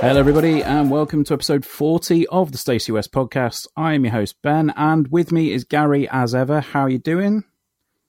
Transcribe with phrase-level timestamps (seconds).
[0.00, 3.66] Hello, everybody, and welcome to episode 40 of the Stacey West podcast.
[3.76, 6.60] I am your host, Ben, and with me is Gary as ever.
[6.60, 7.44] How are you doing?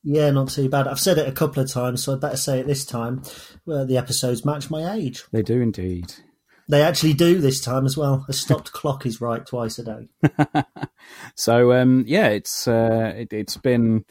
[0.03, 0.87] Yeah, not too bad.
[0.87, 3.23] I've said it a couple of times, so I'd better say it this time.
[3.65, 5.25] Well, the episodes match my age.
[5.31, 6.13] They do indeed.
[6.69, 8.25] They actually do this time as well.
[8.29, 10.63] A stopped clock is right twice a day.
[11.35, 14.05] So, um, yeah, it's uh, it, it's been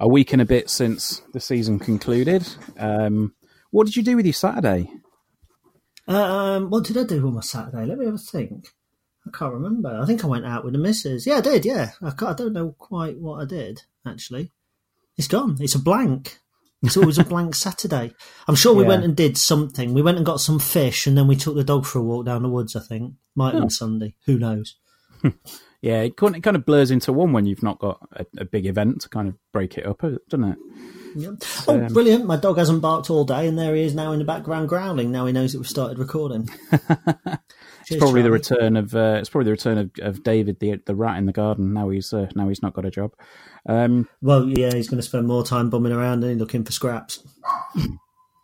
[0.00, 2.46] a week and a bit since the season concluded.
[2.78, 3.34] Um,
[3.70, 4.90] what did you do with your Saturday?
[6.06, 7.86] Um, what did I do on my Saturday?
[7.86, 8.68] Let me have a think.
[9.26, 9.98] I can't remember.
[10.00, 11.26] I think I went out with the missus.
[11.26, 11.64] Yeah, I did.
[11.64, 14.52] Yeah, I, I don't know quite what I did actually.
[15.16, 15.56] It's gone.
[15.60, 16.40] It's a blank.
[16.84, 18.12] It's always a blank Saturday.
[18.46, 18.88] I'm sure we Yeah.
[18.88, 19.94] went and did something.
[19.94, 22.26] We went and got some fish, and then we took the dog for a walk
[22.26, 22.76] down the woods.
[22.76, 23.68] I think might have Oh.
[23.68, 24.14] Sunday.
[24.26, 24.76] Who knows?
[25.82, 28.44] Yeah, it kind, it kind of blurs into one when you've not got a, a
[28.46, 30.00] big event to kind of break it up,
[30.30, 30.58] doesn't it?
[31.14, 31.28] Yeah.
[31.68, 32.24] Oh, um, brilliant!
[32.24, 35.12] My dog hasn't barked all day, and there he is now in the background growling.
[35.12, 36.48] Now he knows that we've started recording.
[37.84, 40.80] It's Cheers, probably the return of uh, it's probably the return of, of David the
[40.86, 41.74] the rat in the garden.
[41.74, 43.12] Now he's uh, now he's not got a job.
[43.68, 47.22] Um, Well, yeah, he's going to spend more time bumming around and looking for scraps.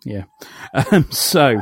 [0.04, 0.24] Yeah.
[0.72, 1.60] Um, so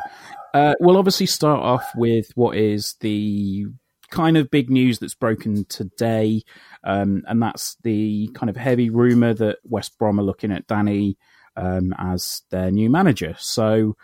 [0.55, 3.67] uh, we'll obviously start off with what is the
[4.11, 6.43] kind of big news that's broken today,
[6.85, 11.19] um, and that's the kind of heavy rumor that West Brom are looking at Danny
[11.57, 13.35] um, as their new manager.
[13.39, 13.97] So.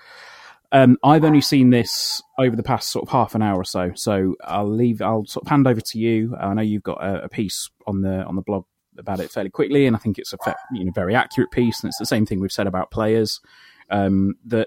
[0.75, 3.93] Um, I've only seen this over the past sort of half an hour or so,
[3.95, 5.01] so I'll leave.
[5.01, 6.35] I'll sort of hand over to you.
[6.37, 8.65] I know you've got a, a piece on the on the blog
[8.99, 11.81] about it fairly quickly, and I think it's a fa- you know very accurate piece,
[11.81, 13.41] and it's the same thing we've said about players.
[13.89, 14.67] Um, that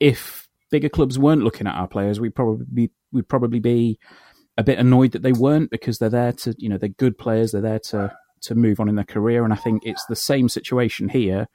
[0.00, 4.00] if bigger clubs weren't looking at our players, we'd probably be, we'd probably be
[4.58, 7.52] a bit annoyed that they weren't because they're there to you know they're good players,
[7.52, 8.12] they're there to
[8.42, 11.46] to move on in their career, and I think it's the same situation here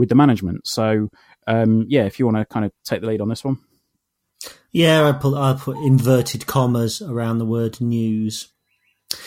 [0.00, 0.66] with the management.
[0.66, 1.10] So
[1.46, 3.58] um, yeah, if you want to kind of take the lead on this one.
[4.72, 8.48] Yeah, I put I put inverted commas around the word news.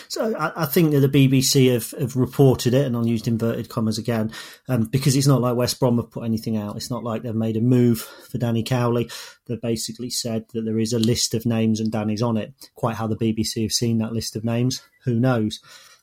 [0.08, 3.70] So I, I think that the BBC have, have reported it, and I'll use inverted
[3.70, 4.32] commas again,
[4.70, 6.78] um, because it's not like West Brom have put anything out.
[6.78, 9.10] It's not like they've made a move for Danny Cowley.
[9.46, 12.54] They've basically said that there is a list of names and Danny's on it.
[12.76, 15.60] Quite how the BBC have seen that list of names, who knows?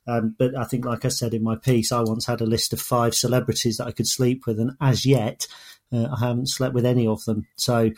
[0.06, 2.72] Um, but I think, like I said in my piece, I once had a list
[2.72, 5.46] of five celebrities that I could sleep with, and as yet,
[5.92, 7.46] uh, I haven't slept with any of them.
[7.56, 7.90] So,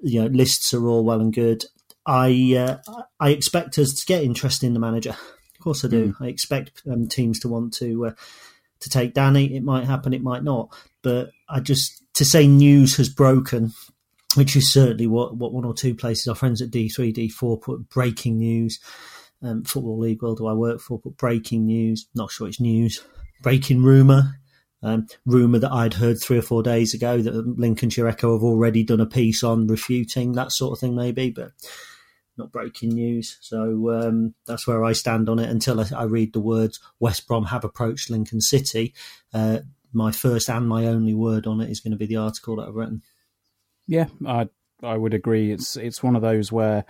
[0.00, 1.64] you know, lists are all well and good.
[2.06, 5.10] I uh, I expect us to get interest in the manager.
[5.10, 6.14] Of course, I do.
[6.20, 8.12] I expect um, teams to want to uh,
[8.80, 9.56] to take Danny.
[9.56, 10.72] It might happen, it might not.
[11.02, 13.72] But I just to say news has broken,
[14.36, 17.28] which is certainly what, what one or two places our friends at D three D
[17.28, 18.78] four put breaking news.
[19.42, 20.98] Um, Football League World, do I work for?
[20.98, 22.08] but breaking news.
[22.14, 23.04] Not sure it's news.
[23.42, 24.40] Breaking rumor.
[24.80, 28.84] Um, rumor that I'd heard three or four days ago that Lincolnshire Echo have already
[28.84, 31.50] done a piece on refuting that sort of thing, maybe, but
[32.36, 33.38] not breaking news.
[33.40, 37.26] So um, that's where I stand on it until I, I read the words West
[37.26, 38.94] Brom have approached Lincoln City.
[39.34, 39.60] Uh,
[39.92, 42.68] my first and my only word on it is going to be the article that
[42.68, 43.02] I've written.
[43.86, 44.48] Yeah, I
[44.82, 45.50] I would agree.
[45.50, 46.84] It's it's one of those where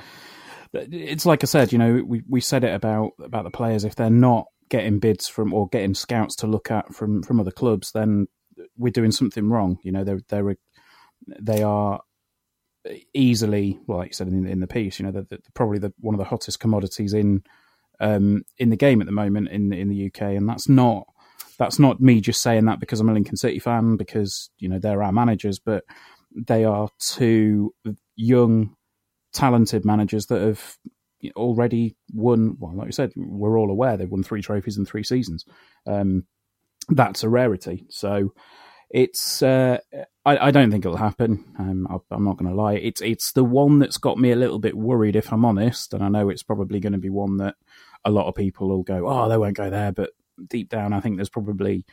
[0.72, 3.84] it's like I said, you know, we, we said it about about the players.
[3.84, 7.50] If they're not getting bids from or getting scouts to look at from from other
[7.50, 8.26] clubs, then
[8.76, 9.78] we're doing something wrong.
[9.82, 10.56] You know, they're they're
[11.40, 12.00] they are
[13.14, 16.14] easily, well, like you said in, in the piece, you know, they're, probably the, one
[16.14, 17.42] of the hottest commodities in
[18.00, 21.06] um, in the game at the moment in in the UK, and that's not
[21.58, 24.78] that's not me just saying that because I'm a Lincoln City fan because you know
[24.78, 25.84] they're our managers, but
[26.34, 27.74] they are two
[28.14, 28.76] young,
[29.38, 30.76] talented managers that have
[31.36, 32.56] already won.
[32.58, 35.44] Well, like you said, we're all aware they've won three trophies in three seasons.
[35.86, 36.24] Um,
[36.88, 37.86] that's a rarity.
[37.88, 38.32] So
[38.90, 39.78] it's uh,
[40.24, 41.44] I, I, don't think it'll happen.
[41.58, 42.74] Um, I, am not going to lie.
[42.74, 45.94] It's it's the one that's got me a little bit worried, if I'm honest.
[45.94, 47.54] And I know it's probably going to be one that
[48.04, 50.10] a lot of people will go, "Oh, they won't go there." But
[50.48, 51.84] deep down, I think there's probably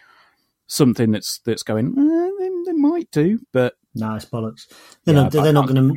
[0.67, 1.95] something that's that's going.
[1.97, 4.67] Eh, they, they, might do, but no, it's bollocks.
[5.03, 5.31] They're yeah, not.
[5.31, 5.95] They're not going to.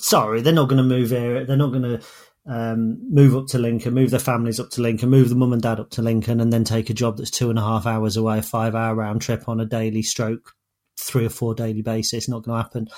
[0.00, 1.44] Sorry, they're not going to move here.
[1.44, 2.00] They're not going to
[2.46, 5.62] um, move up to Lincoln, move their families up to Lincoln, move the mum and
[5.62, 8.16] dad up to Lincoln, and then take a job that's two and a half hours
[8.16, 10.54] away, a five hour round trip on a daily stroke,
[10.98, 12.28] three or four daily basis.
[12.28, 12.88] Not going to happen.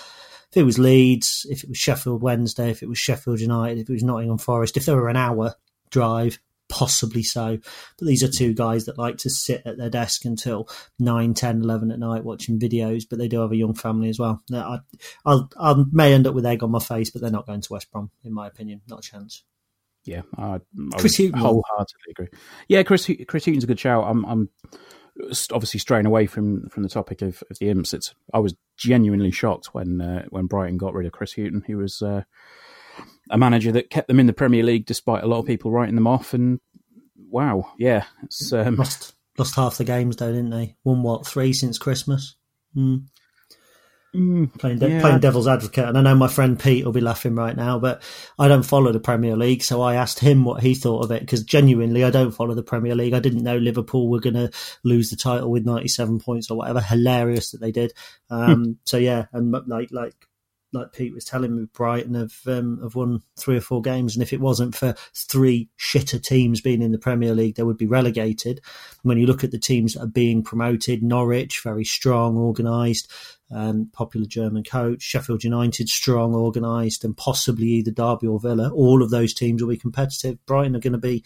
[0.51, 3.89] If it was Leeds, if it was Sheffield Wednesday, if it was Sheffield United, if
[3.89, 5.55] it was Nottingham Forest, if they were an hour
[5.91, 6.39] drive,
[6.73, 7.59] possibly so.
[7.99, 11.63] But these are two guys that like to sit at their desk until 9, 10,
[11.63, 14.43] 11 at night watching videos, but they do have a young family as well.
[14.53, 14.79] I,
[15.27, 17.73] I'll, I may end up with egg on my face, but they're not going to
[17.73, 18.81] West Brom, in my opinion.
[18.89, 19.45] Not a chance.
[20.05, 21.39] Yeah, I, I Chris Hughton.
[21.39, 22.29] wholeheartedly agree.
[22.69, 24.05] Yeah, Chris Chris Hughton's a good shout.
[24.09, 24.49] I'm, I'm
[25.53, 27.93] obviously straying away from, from the topic of, of the imps.
[27.93, 31.63] It's I was genuinely shocked when uh, when Brighton got rid of Chris Hughton.
[31.67, 32.23] He was uh,
[33.31, 35.95] a manager that kept them in the Premier League despite a lot of people writing
[35.95, 36.35] them off.
[36.35, 36.61] And
[37.17, 40.77] wow, yeah, it's um, lost lost half the games though, didn't they?
[40.85, 42.37] Won what three since Christmas?
[42.77, 43.05] Mm.
[44.15, 45.01] Mm, playing, de- yeah.
[45.01, 48.03] playing devil's advocate, and I know my friend Pete will be laughing right now, but
[48.39, 51.21] I don't follow the Premier League, so I asked him what he thought of it
[51.21, 53.15] because genuinely, I don't follow the Premier League.
[53.15, 54.51] I didn't know Liverpool were going to
[54.85, 56.83] lose the title with ninety-seven points or whatever.
[56.83, 57.95] Hilarious that they did.
[58.29, 60.15] Um, so yeah, and like like
[60.73, 64.23] like Pete was telling me, Brighton have um, have won three or four games, and
[64.23, 67.87] if it wasn't for three shitter teams being in the Premier League, they would be
[67.87, 68.61] relegated.
[69.03, 73.13] When you look at the teams that are being promoted, Norwich very strong, organised,
[73.51, 78.71] um, popular German coach, Sheffield United strong, organised, and possibly either Derby or Villa.
[78.71, 80.45] All of those teams will be competitive.
[80.47, 81.25] Brighton are going to be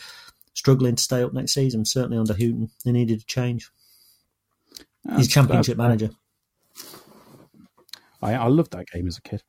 [0.55, 1.85] struggling to stay up next season.
[1.85, 3.71] Certainly under Hughton, they needed a change.
[5.17, 6.11] He's championship manager.
[8.26, 9.43] I, I loved that game as a kid.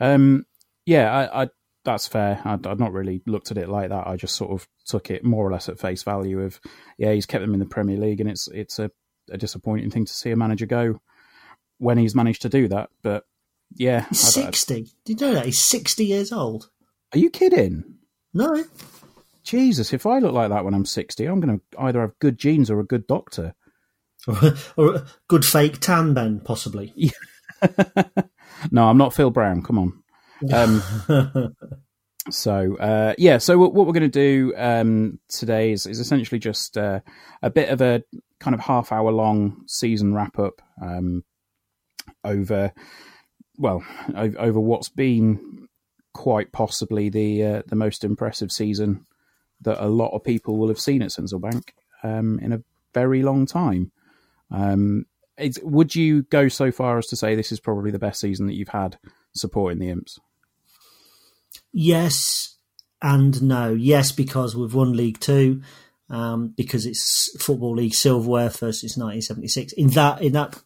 [0.00, 0.44] Um,
[0.86, 1.48] yeah, I, I,
[1.84, 2.40] that's fair.
[2.44, 4.06] I'd, I'd, not really looked at it like that.
[4.06, 6.40] I just sort of took it more or less at face value.
[6.40, 6.60] Of
[6.98, 8.90] yeah, he's kept them in the Premier League, and it's it's a,
[9.30, 11.00] a disappointing thing to see a manager go
[11.78, 12.90] when he's managed to do that.
[13.02, 13.24] But
[13.74, 14.88] yeah, he's sixty.
[15.04, 16.70] Did you know that he's sixty years old?
[17.12, 17.84] Are you kidding?
[18.32, 18.64] No.
[19.44, 22.38] Jesus, if I look like that when I'm sixty, I'm going to either have good
[22.38, 23.54] genes or a good doctor,
[24.76, 26.92] or a good fake tan, Ben, possibly.
[27.04, 27.10] Yeah.
[28.70, 29.62] no, I'm not Phil Brown.
[29.62, 30.02] Come on.
[30.52, 31.54] Um,
[32.30, 36.76] so uh, yeah, so what, we're going to do um, today is, is essentially just
[36.76, 37.00] uh,
[37.42, 38.02] a bit of a
[38.40, 41.24] kind of half hour long season wrap up um,
[42.24, 42.72] over
[43.56, 43.84] well
[44.16, 45.68] over what's been
[46.12, 49.06] quite possibly the uh, the most impressive season
[49.60, 52.62] that a lot of people will have seen at Sincil Bank um, in a
[52.92, 53.90] very long time.
[54.50, 55.06] Um,
[55.62, 58.54] would you go so far as to say this is probably the best season that
[58.54, 58.98] you've had
[59.34, 60.20] supporting the Imps?
[61.72, 62.54] Yes
[63.04, 63.72] and no.
[63.72, 65.62] Yes, because we've won League Two,
[66.08, 69.74] um, because it's Football League Silverware versus 1976.
[69.74, 70.60] In that in that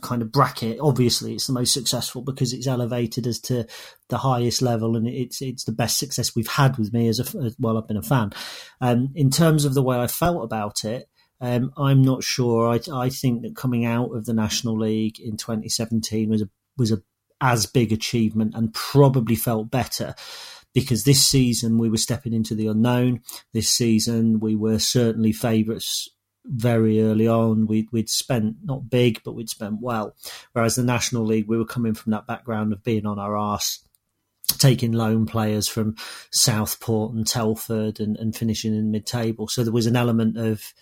[0.00, 3.64] kind of bracket, obviously it's the most successful because it's elevated as to
[4.08, 7.38] the highest level, and it's it's the best success we've had with me as a
[7.44, 7.78] as, well.
[7.78, 8.32] I've been a fan.
[8.80, 11.08] Um, in terms of the way I felt about it,
[11.42, 12.68] um, I'm not sure.
[12.68, 16.92] I, I think that coming out of the National League in 2017 was a was
[16.92, 17.02] a
[17.40, 20.14] as big achievement and probably felt better
[20.72, 23.20] because this season we were stepping into the unknown.
[23.52, 26.08] This season we were certainly favourites
[26.44, 27.66] very early on.
[27.66, 30.14] We'd, we'd spent not big, but we'd spent well.
[30.52, 33.80] Whereas the National League, we were coming from that background of being on our arse
[34.58, 35.96] taking loan players from
[36.30, 39.48] Southport and Telford and, and finishing in mid table.
[39.48, 40.72] So there was an element of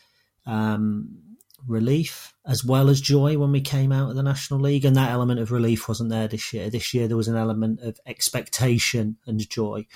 [0.46, 1.30] um,
[1.66, 5.10] relief as well as joy when we came out of the National League, and that
[5.10, 6.70] element of relief wasn't there this year.
[6.70, 9.86] This year there was an element of expectation and joy.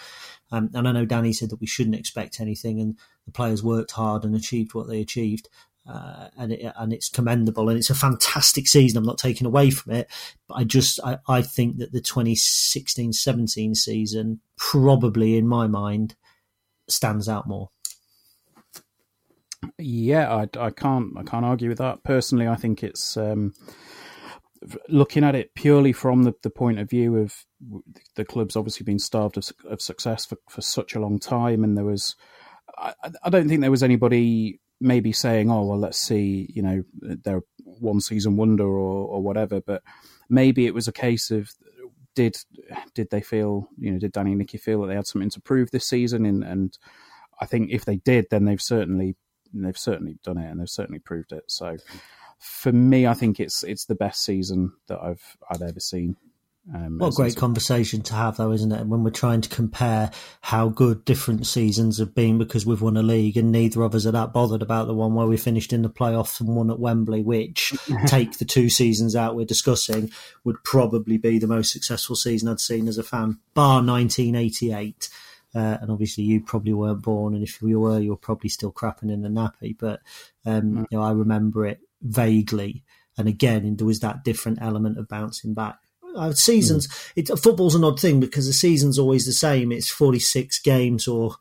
[0.53, 3.93] Um, and I know Danny said that we shouldn't expect anything, and the players worked
[3.93, 5.49] hard and achieved what they achieved.
[5.87, 8.97] Uh, and it, and it's commendable and it's a fantastic season.
[8.97, 10.11] I'm not taking away from it,
[10.49, 16.15] but I just I, I think that the 2016-17 season probably in my mind
[16.89, 17.69] stands out more.
[19.79, 22.03] Yeah, I, I can't I can't argue with that.
[22.05, 23.55] Personally, I think it's um,
[24.89, 27.35] looking at it purely from the, the point of view of
[28.17, 31.77] the club's obviously been starved of, of success for, for such a long time, and
[31.77, 32.17] there was,
[32.77, 36.83] I, I don't think there was anybody maybe saying, "Oh, well, let's see," you know,
[37.01, 39.61] they're one season wonder or or whatever.
[39.61, 39.83] But
[40.29, 41.51] maybe it was a case of
[42.15, 42.37] did
[42.95, 45.41] did they feel, you know, did Danny and Nicky feel that they had something to
[45.41, 46.27] prove this season?
[46.27, 46.79] And and
[47.41, 49.17] I think if they did, then they've certainly
[49.63, 51.45] they've certainly done it and they've certainly proved it.
[51.49, 51.77] So
[52.39, 56.17] for me, I think it's it's the best season that I've I've ever seen.
[56.73, 58.87] Um, what a great conversation to have, though, isn't it?
[58.87, 63.03] When we're trying to compare how good different seasons have been because we've won a
[63.03, 65.83] league, and neither of us are that bothered about the one where we finished in
[65.83, 67.75] the playoffs and won at Wembley, which,
[68.07, 70.11] take the two seasons out we're discussing,
[70.43, 75.11] would probably be the most successful season I'd seen as a fan, bar 1988.
[75.55, 78.73] Uh, and obviously, you probably weren't born, and if you were, you were probably still
[78.73, 79.77] crapping in a nappy.
[79.79, 80.01] But
[80.45, 80.87] um, mm.
[80.91, 82.83] you know, I remember it vaguely,
[83.17, 85.79] and again, there was that different element of bouncing back
[86.15, 86.89] uh, seasons.
[86.89, 87.13] Mm.
[87.17, 89.73] It, football's an odd thing because the season's always the same.
[89.73, 91.37] It's 46 games or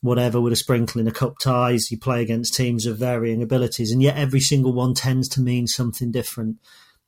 [0.00, 1.90] whatever with a sprinkling of cup ties.
[1.90, 5.66] You play against teams of varying abilities, and yet every single one tends to mean
[5.66, 6.56] something different.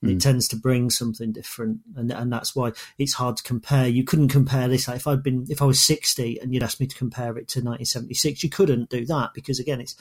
[0.04, 0.12] Mm.
[0.12, 3.86] It tends to bring something different, and and that's why it's hard to compare.
[3.86, 4.88] You couldn't compare this.
[4.88, 7.48] Like if I'd been, if I was 60 and you'd asked me to compare it
[7.48, 9.94] to 1976, you couldn't do that because again, it's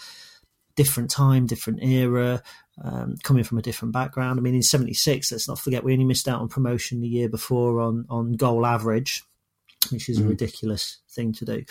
[0.75, 2.41] different time, different era,
[2.81, 4.39] um, coming from a different background.
[4.39, 7.27] I mean, in '76, let's not forget we only missed out on promotion the year
[7.27, 9.23] before on on goal average,
[9.91, 10.25] which is mm.
[10.25, 11.65] a ridiculous thing to do.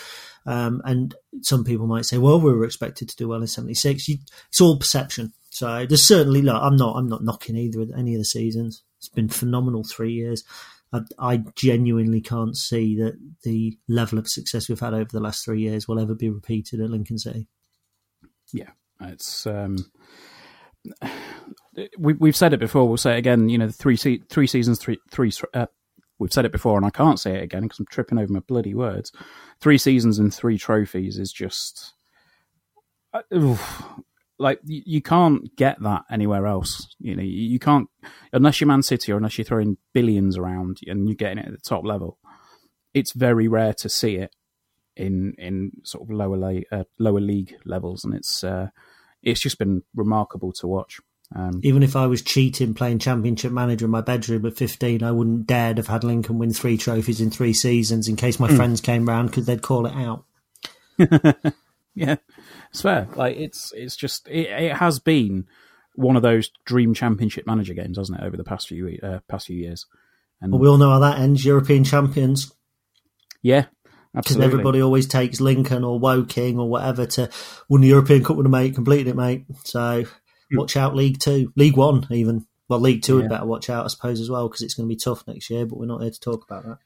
[0.45, 4.07] Um, and some people might say, "Well, we were expected to do well in '76."
[4.07, 5.33] It's all perception.
[5.49, 6.61] So there's certainly look.
[6.61, 6.95] I'm not.
[6.95, 8.83] I'm not knocking either of any of the seasons.
[8.97, 10.43] It's been phenomenal three years.
[10.91, 15.45] I, I genuinely can't see that the level of success we've had over the last
[15.45, 17.47] three years will ever be repeated at Lincoln City.
[18.51, 19.77] Yeah, it's um,
[21.97, 22.87] we, we've said it before.
[22.87, 23.49] We'll say it again.
[23.49, 25.31] You know, three se- three seasons, three three.
[25.53, 25.67] Uh,
[26.17, 28.41] we've said it before, and I can't say it again because I'm tripping over my
[28.41, 29.11] bloody words.
[29.61, 31.93] Three seasons and three trophies is just
[33.13, 33.21] uh,
[34.39, 36.95] like you, you, can't get that anywhere else.
[36.99, 37.89] You know, you, you, can't
[38.33, 41.51] unless you're Man City or unless you're throwing billions around and you're getting it at
[41.51, 42.17] the top level.
[42.93, 44.33] It's very rare to see it
[44.95, 48.67] in in sort of lower la- uh, lower league levels, and it's uh,
[49.21, 50.99] it's just been remarkable to watch.
[51.35, 55.11] Um, Even if I was cheating playing Championship Manager in my bedroom at 15, I
[55.11, 58.55] wouldn't dare have had Lincoln win three trophies in three seasons in case my mm.
[58.55, 60.25] friends came round because they'd call it out.
[61.93, 62.15] yeah,
[62.69, 63.07] it's fair.
[63.15, 65.47] Like it's it's just it, it, has been
[65.95, 69.47] one of those dream Championship Manager games, hasn't it, over the past few uh, past
[69.47, 69.85] few years?
[70.41, 71.43] And well, we all know how that ends.
[71.43, 72.53] European champions.
[73.41, 73.65] Yeah,
[74.13, 77.29] because everybody always takes Lincoln or Woking or whatever to
[77.69, 79.45] win the European Cup with a mate, completed it, mate.
[79.63, 80.07] So mm.
[80.53, 82.45] watch out, League Two, League One, even.
[82.67, 83.21] Well, League Two yeah.
[83.21, 85.49] would better watch out, I suppose, as well, because it's going to be tough next
[85.49, 85.65] year.
[85.65, 86.77] But we're not here to talk about that.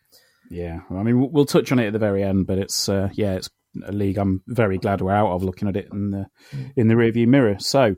[0.50, 3.34] Yeah, I mean, we'll touch on it at the very end, but it's uh, yeah,
[3.34, 3.50] it's
[3.86, 5.44] a league I'm very glad we're out of.
[5.44, 6.74] Looking at it in the mm.
[6.75, 7.58] in the rearview mirror.
[7.60, 7.96] So,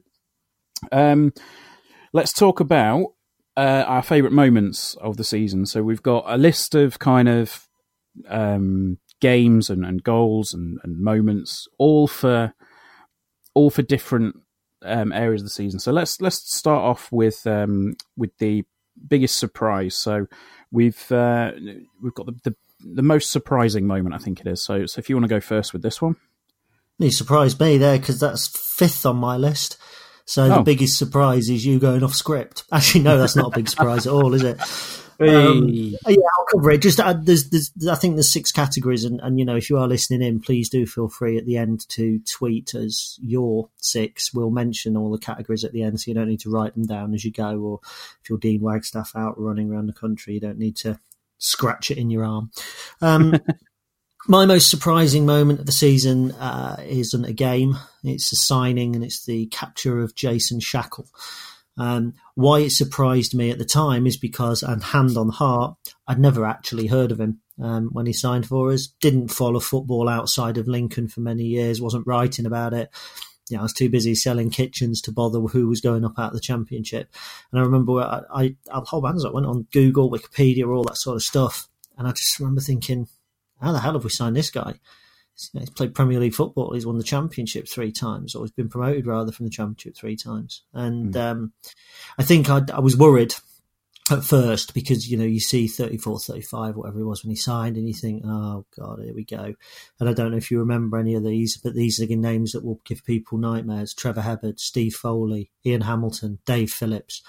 [0.92, 1.34] um,
[2.14, 3.14] let's talk about
[3.58, 5.66] uh, our favourite moments of the season.
[5.66, 7.68] So we've got a list of kind of
[8.28, 12.54] um, games and, and goals and, and moments, all for
[13.54, 14.36] all for different
[14.84, 15.80] um, areas of the season.
[15.80, 18.64] So let's let's start off with um, with the
[19.08, 19.96] biggest surprise.
[19.96, 20.28] So
[20.72, 21.52] we've uh,
[22.02, 22.56] we've got the, the,
[22.86, 24.64] the most surprising moment, I think it is.
[24.64, 26.16] So so if you want to go first with this one,
[27.00, 29.78] you surprised me there because that's fifth on my list.
[30.26, 30.56] So oh.
[30.58, 32.64] the biggest surprise is you going off script.
[32.72, 34.60] Actually, no, that's not a big surprise at all, is it?
[35.18, 36.82] Um, yeah, I'll cover it.
[36.82, 39.78] Just uh, there's, there's, I think there's six categories, and, and you know, if you
[39.78, 44.34] are listening in, please do feel free at the end to tweet as your six.
[44.34, 46.86] We'll mention all the categories at the end, so you don't need to write them
[46.86, 47.58] down as you go.
[47.60, 47.80] Or
[48.22, 51.00] if you're Dean Wagstaff out running around the country, you don't need to
[51.38, 52.52] scratch it in your arm.
[53.02, 53.40] Um,
[54.28, 59.04] my most surprising moment of the season uh, isn't a game; it's a signing, and
[59.04, 61.08] it's the capture of Jason Shackell.
[61.78, 65.76] Um, why it surprised me at the time is because, and hand on heart,
[66.08, 68.88] I'd never actually heard of him um, when he signed for us.
[69.02, 71.82] Didn't follow football outside of Lincoln for many years.
[71.82, 72.90] wasn't writing about it.
[73.50, 76.30] You know, I was too busy selling kitchens to bother who was going up out
[76.30, 77.14] of the championship.
[77.52, 80.98] And I remember I, I, I whole hands I went on Google, Wikipedia, all that
[80.98, 83.08] sort of stuff, and I just remember thinking,
[83.62, 84.80] how the hell have we signed this guy?
[85.36, 86.74] he's played Premier League football.
[86.74, 90.16] He's won the Championship three times, or he's been promoted rather from the Championship three
[90.16, 90.64] times.
[90.74, 91.22] And mm.
[91.22, 91.54] um,
[92.18, 93.36] I think I'd, i was worried
[94.12, 97.76] at first because you know you see 34, 35, whatever it was when he signed,
[97.76, 99.54] and you think, oh god, here we go.
[100.00, 102.52] And I don't know if you remember any of these, but these are the names
[102.52, 107.22] that will give people nightmares: Trevor Hebberd, Steve Foley, Ian Hamilton, Dave Phillips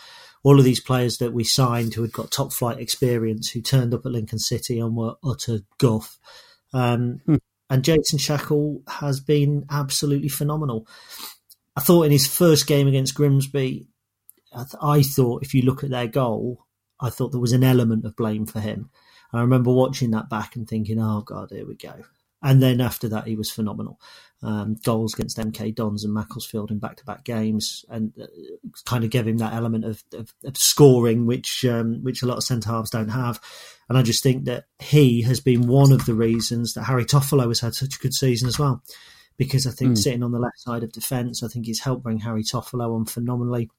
[0.46, 3.92] all of these players that we signed who had got top flight experience, who turned
[3.92, 6.20] up at Lincoln City and were utter guff.
[6.72, 7.36] Um, hmm.
[7.68, 10.86] And Jason Shackell has been absolutely phenomenal.
[11.74, 13.88] I thought in his first game against Grimsby,
[14.52, 16.64] I, th- I thought if you look at their goal,
[17.00, 18.90] I thought there was an element of blame for him.
[19.32, 22.04] And I remember watching that back and thinking, oh, God, here we go.
[22.42, 23.98] And then after that, he was phenomenal.
[24.42, 28.26] Um, goals against MK Dons and Macclesfield in back to back games, and uh,
[28.84, 32.36] kind of gave him that element of, of, of scoring, which um, which a lot
[32.36, 33.40] of centre halves don't have.
[33.88, 37.48] And I just think that he has been one of the reasons that Harry Toffolo
[37.48, 38.82] has had such a good season as well.
[39.38, 39.98] Because I think mm.
[39.98, 43.06] sitting on the left side of defence, I think he's helped bring Harry Toffolo on
[43.06, 43.70] phenomenally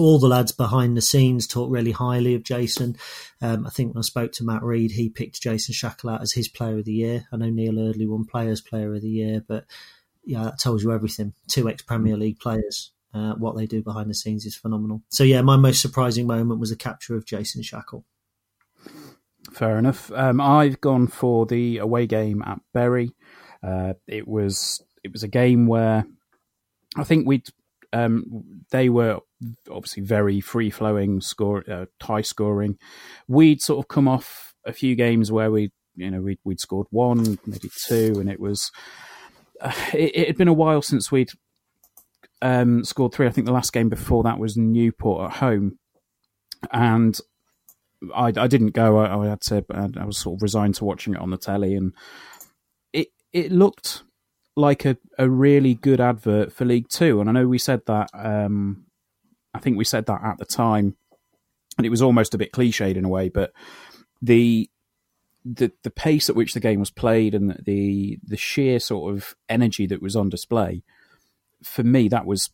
[0.00, 2.96] all the lads behind the scenes talk really highly of Jason.
[3.40, 6.32] Um, I think when I spoke to Matt Rhead, he picked Jason Shackell out as
[6.32, 7.26] his player of the year.
[7.32, 9.64] I know Neil Eardley won Players Player of the Year, but
[10.24, 11.34] yeah, that tells you everything.
[11.48, 15.02] Two ex Premier League players, uh, what they do behind the scenes is phenomenal.
[15.08, 18.04] So yeah, my most surprising moment was the capture of Jason Shackell.
[19.52, 20.10] Fair enough.
[20.12, 23.12] Um, I've gone for the away game at Bury.
[23.62, 26.04] Uh, it was it was a game where
[26.96, 27.48] I think we'd
[27.92, 29.20] um, they were
[29.70, 32.78] obviously very free flowing, score uh, high scoring.
[33.28, 36.86] We'd sort of come off a few games where we, you know, we'd, we'd scored
[36.90, 38.70] one, maybe two, and it was.
[39.60, 41.30] Uh, it, it, had been a while since we'd
[42.42, 43.26] um, scored three.
[43.26, 45.78] I think the last game before that was Newport at home,
[46.72, 47.18] and
[48.14, 48.98] I, I didn't go.
[48.98, 49.64] I, I, had to.
[49.70, 51.92] I was sort of resigned to watching it on the telly, and
[52.92, 54.02] it it looked
[54.56, 57.20] like a, a really good advert for League Two.
[57.20, 58.10] And I know we said that.
[58.14, 58.86] Um,
[59.54, 60.96] I think we said that at the time,
[61.76, 63.28] and it was almost a bit cliched in a way.
[63.28, 63.52] But
[64.22, 64.70] the
[65.44, 69.34] the the pace at which the game was played and the the sheer sort of
[69.48, 70.82] energy that was on display,
[71.62, 72.50] for me, that was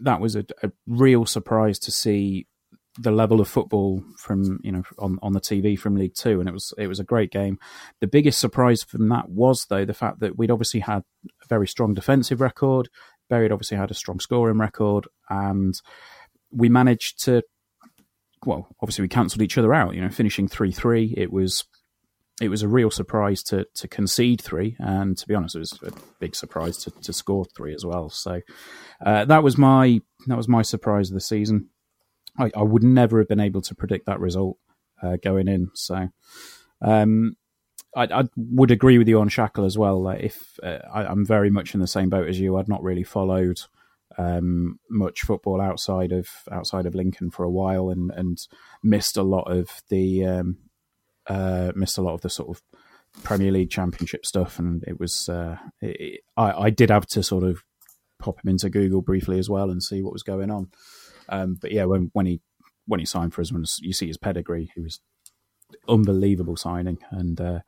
[0.00, 2.46] that was a, a real surprise to see
[2.98, 6.48] the level of football from you know on, on the TV from League Two, and
[6.48, 7.58] it was it was a great game.
[8.00, 11.66] The biggest surprise from that was though the fact that we'd obviously had a very
[11.66, 12.88] strong defensive record.
[13.32, 15.74] Bury had obviously had a strong scoring record, and
[16.50, 17.42] we managed to.
[18.44, 19.94] Well, obviously we cancelled each other out.
[19.94, 21.14] You know, finishing three three.
[21.16, 21.64] It was
[22.42, 25.78] it was a real surprise to to concede three, and to be honest, it was
[25.82, 28.10] a big surprise to, to score three as well.
[28.10, 28.42] So
[29.00, 31.70] uh, that was my that was my surprise of the season.
[32.38, 34.58] I, I would never have been able to predict that result
[35.02, 35.70] uh, going in.
[35.72, 36.10] So
[36.82, 37.36] um,
[37.94, 40.00] I, I, would agree with you on Shackell as well.
[40.02, 42.82] Like if uh, I, am very much in the same boat as you, I'd not
[42.82, 43.60] really followed
[44.18, 48.38] um, much football outside of outside of Lincoln for a while, and, and
[48.82, 50.56] missed a lot of the um,
[51.26, 52.62] uh, missed a lot of the sort of
[53.22, 57.44] Premier League Championship stuff, and it was uh, it, I, I did have to sort
[57.44, 57.62] of
[58.18, 60.70] pop him into Google briefly as well and see what was going on.
[61.28, 62.40] Um, but yeah, when when he
[62.86, 65.00] when he signed for us, when you see his pedigree, he was
[65.88, 67.60] unbelievable signing, and uh,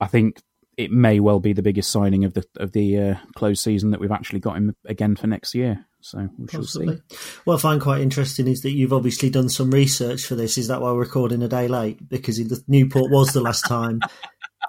[0.00, 0.40] I think
[0.76, 4.00] it may well be the biggest signing of the of the uh, closed season that
[4.00, 5.86] we've actually got him again for next year.
[6.00, 6.98] So we shall see.
[7.44, 10.56] What I find quite interesting is that you've obviously done some research for this.
[10.56, 12.08] Is that why we're recording a day late?
[12.08, 14.00] Because the Newport was the last time.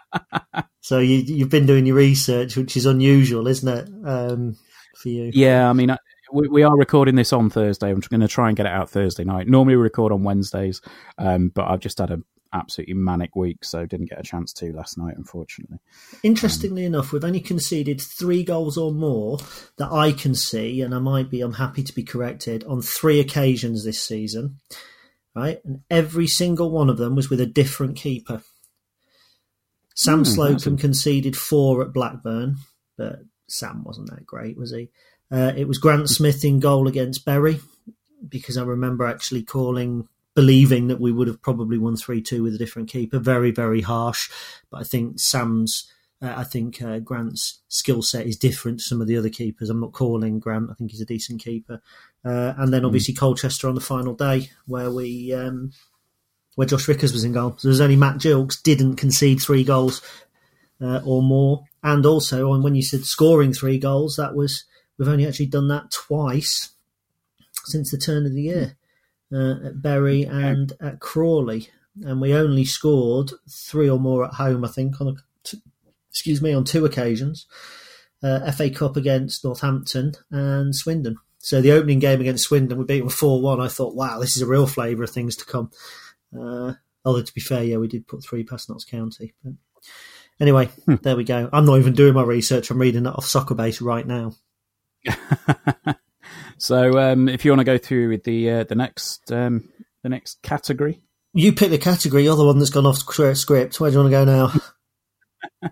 [0.81, 4.55] so you, have been doing your research, which is unusual, isn't it, um,
[4.95, 5.29] for you?
[5.31, 5.95] Yeah, I mean,
[6.31, 7.89] we, we, are recording this on Thursday.
[7.89, 9.47] I'm going to try and get it out Thursday night.
[9.47, 10.81] Normally we record on Wednesdays,
[11.19, 14.71] um, but I've just had an absolutely manic week, so didn't get a chance to
[14.73, 15.79] last night, unfortunately.
[16.23, 19.39] Interestingly um, enough, we've only conceded three goals or more
[19.77, 23.19] that I can see, and I might be, I'm happy to be corrected, on three
[23.19, 24.57] occasions this season.
[25.35, 28.41] Right, and every single one of them was with a different keeper.
[29.93, 32.55] Sam hmm, Slocombe conceded four at Blackburn,
[32.97, 34.89] but Sam wasn't that great, was he?
[35.31, 37.59] Uh, it was Grant Smith in goal against Bury
[38.27, 40.07] because I remember actually calling,
[40.37, 43.17] believing that we would have probably won 3 2 with a different keeper.
[43.17, 44.29] Very, very harsh.
[44.69, 49.01] But I think Sam's, uh, I think uh, Grant's skill set is different to some
[49.01, 49.71] of the other keepers.
[49.71, 51.81] I'm not calling Grant, I think he's a decent keeper.
[52.23, 53.17] Uh, and then obviously mm.
[53.17, 55.33] Colchester on the final day where we.
[55.33, 55.71] Um,
[56.53, 57.55] where Josh Vickers was in goal.
[57.59, 60.01] So there's only Matt Gilks didn't concede three goals
[60.81, 61.65] uh, or more.
[61.83, 64.65] And also, when you said scoring three goals, that was
[64.97, 66.71] We've only actually done that twice
[67.65, 68.76] since the turn of the year
[69.31, 71.69] at Bury and at Crawley,
[72.03, 74.63] and we only scored three or more at home.
[74.63, 75.13] I think on a,
[75.43, 75.61] t-
[76.09, 77.45] excuse me on two occasions.
[78.23, 81.17] Uh, FA Cup against Northampton and Swindon.
[81.37, 83.61] So the opening game against Swindon, we beat them four one.
[83.61, 85.71] I thought, wow, this is a real flavour of things to come.
[86.37, 86.73] Uh,
[87.05, 89.33] although to be fair, yeah, we did put three past Notts County.
[89.43, 89.53] But
[90.39, 90.95] anyway, hmm.
[91.03, 91.47] there we go.
[91.53, 92.71] I'm not even doing my research.
[92.71, 94.33] I'm reading it off Soccer Base right now.
[96.57, 99.69] So, um, if you want to go through with the uh, the next um,
[100.03, 101.01] the next category,
[101.33, 102.23] you pick the category.
[102.23, 103.79] You're the one that's gone off script.
[103.79, 104.51] Where do you want to go
[105.61, 105.71] now?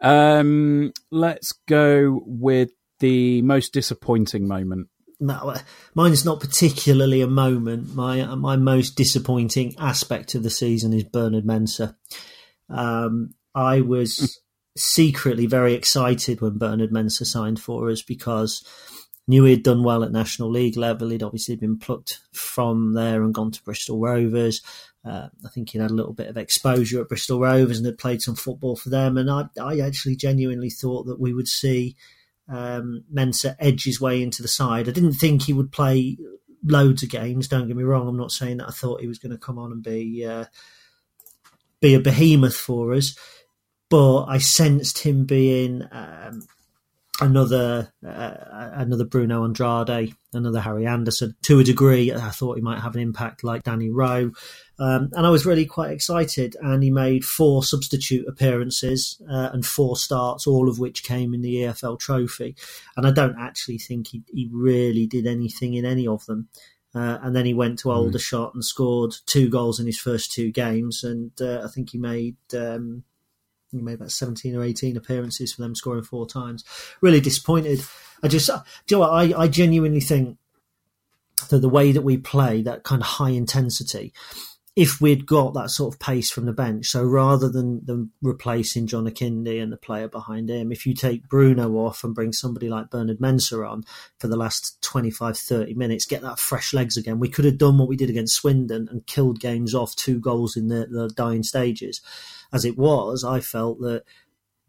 [0.00, 4.88] um, let's go with the most disappointing moment.
[5.20, 5.54] No,
[5.94, 7.94] mine's not particularly a moment.
[7.94, 11.94] My my most disappointing aspect of the season is Bernard Mensah.
[12.68, 14.40] Um, I was
[14.76, 18.64] secretly very excited when Bernard Mensah signed for us because
[19.28, 21.10] knew he'd done well at National League level.
[21.10, 24.62] He'd obviously been plucked from there and gone to Bristol Rovers.
[25.04, 27.98] Uh, I think he'd had a little bit of exposure at Bristol Rovers and had
[27.98, 29.16] played some football for them.
[29.16, 31.96] And I, I actually genuinely thought that we would see
[32.48, 33.04] um,
[33.58, 34.88] edge his way into the side.
[34.88, 36.18] I didn't think he would play
[36.64, 37.48] loads of games.
[37.48, 38.08] Don't get me wrong.
[38.08, 40.44] I'm not saying that I thought he was going to come on and be uh,
[41.80, 43.16] be a behemoth for us,
[43.90, 46.42] but I sensed him being um,
[47.22, 48.34] another uh,
[48.74, 51.34] another Bruno Andrade, another Harry Anderson.
[51.42, 54.32] To a degree, I thought he might have an impact like Danny Rowe,
[54.78, 56.56] um, and I was really quite excited.
[56.60, 61.42] And he made four substitute appearances uh, and four starts, all of which came in
[61.42, 62.56] the EFL Trophy.
[62.96, 66.48] And I don't actually think he, he really did anything in any of them.
[66.94, 67.94] Uh, and then he went to mm.
[67.94, 71.04] Aldershot and scored two goals in his first two games.
[71.04, 73.04] And uh, I think he made um,
[73.72, 76.64] he made about 17 or 18 appearances for them, scoring four times.
[77.00, 77.80] Really disappointed.
[78.22, 79.10] I just, uh, do you know?
[79.10, 80.38] I, I genuinely think
[81.48, 84.12] that the way that we play, that kind of high intensity,
[84.74, 88.86] if we'd got that sort of pace from the bench, so rather than, than replacing
[88.86, 92.70] John Akinde and the player behind him, if you take Bruno off and bring somebody
[92.70, 93.84] like Bernard Mensah on
[94.18, 97.76] for the last 25, 30 minutes, get that fresh legs again, we could have done
[97.76, 101.42] what we did against Swindon and killed games off two goals in the, the dying
[101.42, 102.00] stages.
[102.52, 104.04] As it was, I felt that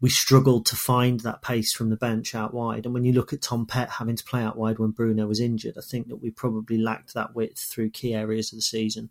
[0.00, 2.84] we struggled to find that pace from the bench out wide.
[2.84, 5.40] And when you look at Tom Pett having to play out wide when Bruno was
[5.40, 9.08] injured, I think that we probably lacked that width through key areas of the season.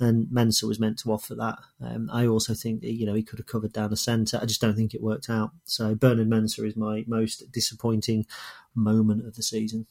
[0.00, 1.58] And Mensah was meant to offer that.
[1.80, 4.40] Um, I also think that, you know, he could have covered down the centre.
[4.42, 5.52] I just don't think it worked out.
[5.64, 8.26] So Bernard Mensah is my most disappointing
[8.74, 9.86] moment of the season.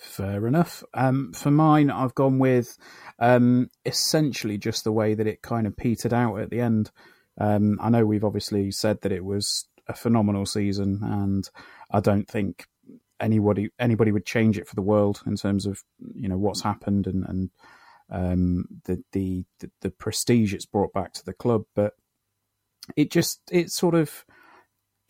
[0.00, 0.82] Fair enough.
[0.94, 2.78] Um, for mine, I've gone with
[3.18, 6.90] um, essentially just the way that it kind of petered out at the end.
[7.38, 11.48] Um, I know we've obviously said that it was a phenomenal season, and
[11.90, 12.64] I don't think
[13.20, 15.82] anybody anybody would change it for the world in terms of
[16.14, 17.50] you know what's happened and and
[18.10, 19.44] um, the, the
[19.82, 21.64] the prestige it's brought back to the club.
[21.74, 21.92] But
[22.96, 24.24] it just it sort of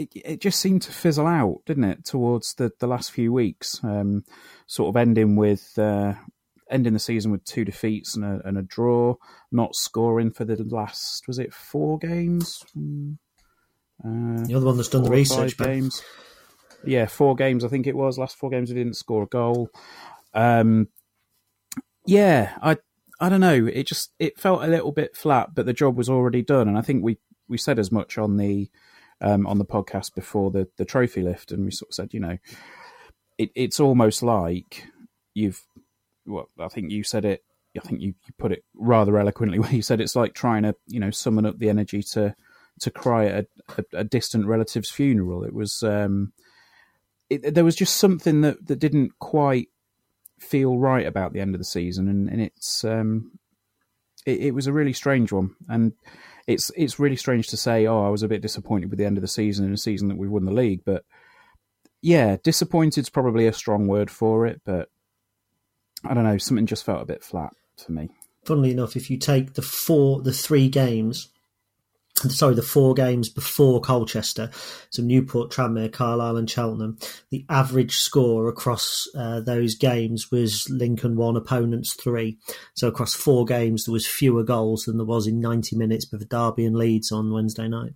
[0.00, 3.80] it, it just seemed to fizzle out, didn't it, towards the, the last few weeks?
[3.82, 4.24] Um,
[4.66, 6.14] sort of ending with uh,
[6.70, 9.16] ending the season with two defeats and a, and a draw,
[9.52, 12.64] not scoring for the last was it four games?
[14.04, 15.56] Uh, You're the one that's done the research.
[15.58, 16.02] Games.
[16.84, 17.64] Yeah, four games.
[17.64, 18.70] I think it was last four games.
[18.70, 19.68] We didn't score a goal.
[20.32, 20.88] Um,
[22.06, 22.78] yeah, I
[23.20, 23.66] I don't know.
[23.66, 26.78] It just it felt a little bit flat, but the job was already done, and
[26.78, 28.70] I think we we said as much on the
[29.20, 32.20] um, on the podcast before the the trophy lift, and we sort of said, you
[32.20, 32.38] know,
[33.38, 34.86] it, it's almost like
[35.34, 35.62] you've
[36.26, 37.44] well, I think you said it.
[37.76, 40.74] I think you, you put it rather eloquently when you said it's like trying to
[40.86, 42.34] you know summon up the energy to
[42.80, 45.44] to cry at a, a, a distant relative's funeral.
[45.44, 46.32] It was um,
[47.28, 49.68] it, there was just something that, that didn't quite
[50.38, 53.32] feel right about the end of the season, and, and it's um,
[54.26, 55.92] it, it, was a really strange one, and
[56.50, 59.16] it's it's really strange to say, oh, I was a bit disappointed with the end
[59.16, 61.04] of the season in a season that we won the league, but
[62.02, 64.88] yeah, disappointed's probably a strong word for it, but
[66.04, 68.08] I don't know, something just felt a bit flat for me.
[68.44, 71.28] Funnily enough, if you take the four, the three games,
[72.28, 74.50] sorry, the four games before Colchester,
[74.90, 76.98] so Newport, Tranmere, Carlisle, and Cheltenham,
[77.30, 82.38] the average score across uh, those games was Lincoln one, opponents three.
[82.74, 86.18] So across four games, there was fewer goals than there was in 90 minutes for
[86.18, 87.92] Derby and Leeds on Wednesday night.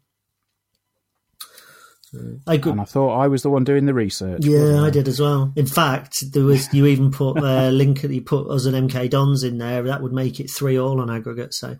[2.46, 4.44] I could, and I thought I was the one doing the research.
[4.44, 4.86] Yeah, I?
[4.86, 4.90] I?
[4.90, 5.52] did as well.
[5.56, 9.42] In fact, there was you even put uh, link you put us and MK Dons
[9.42, 9.82] in there.
[9.82, 11.54] That would make it three all on aggregate.
[11.54, 11.76] So,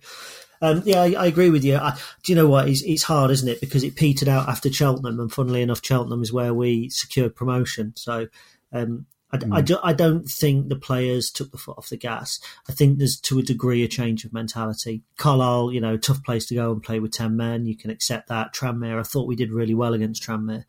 [0.64, 1.76] um, yeah, I, I, agree with you.
[1.76, 2.68] I, do you know what?
[2.68, 3.60] It's, it's, hard, isn't it?
[3.60, 7.92] Because it petered out after Cheltenham, and funnily enough, Cheltenham is where we secured promotion.
[7.96, 8.28] So,
[8.72, 9.54] um, I, mm.
[9.54, 12.40] I, do, I, don't think the players took the foot off the gas.
[12.68, 15.02] I think there's to a degree a change of mentality.
[15.16, 17.66] Carlisle, you know, tough place to go and play with 10 men.
[17.66, 18.54] You can accept that.
[18.54, 20.64] Tranmere, I thought we did really well against Tranmere.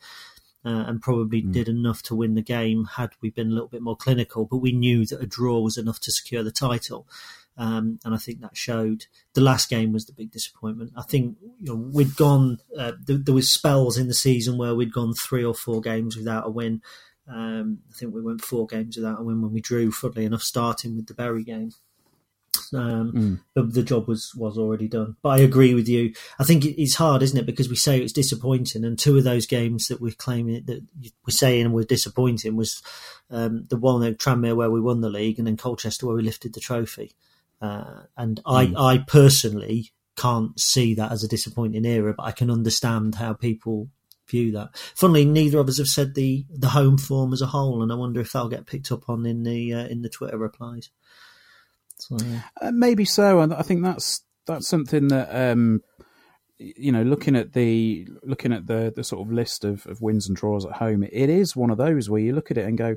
[0.66, 1.52] Uh, and probably mm.
[1.52, 4.46] did enough to win the game had we been a little bit more clinical.
[4.46, 7.08] But we knew that a draw was enough to secure the title.
[7.58, 9.06] Um, and I think that showed.
[9.34, 10.92] The last game was the big disappointment.
[10.98, 12.60] I think you know, we'd gone.
[12.78, 16.18] Uh, there, there was spells in the season where we'd gone three or four games
[16.18, 16.82] without a win,
[17.28, 20.44] Um, I think we went four games without a win when we drew, funnily enough,
[20.44, 21.72] starting with the Bury game.
[22.74, 23.40] Um, mm.
[23.54, 25.16] the, the, job was was already done.
[25.22, 26.14] But I agree with you.
[26.40, 27.46] I think it's hard, isn't it?
[27.46, 30.82] Because we say it's disappointing, and two of those games that we're claiming that
[31.26, 32.82] we're saying were disappointing was
[33.30, 36.24] um, the one at Tranmere where we won the league, and then Colchester where we
[36.24, 37.14] lifted the trophy.
[37.62, 38.76] Uh, and mm.
[38.78, 43.34] I, I personally can't see that as a disappointing era, but I can understand how
[43.34, 43.90] people
[44.28, 44.76] view that.
[44.96, 47.96] Funnily, neither of us have said the the home form as a whole, and I
[47.96, 50.90] wonder if that'll get picked up on in the uh, in the Twitter replies.
[51.98, 52.18] So,
[52.62, 55.82] uh, maybe so, and I think that's that's something that um,
[56.58, 60.28] you know, looking at the looking at the the sort of list of, of wins
[60.28, 62.78] and draws at home, it is one of those where you look at it and
[62.78, 62.96] go,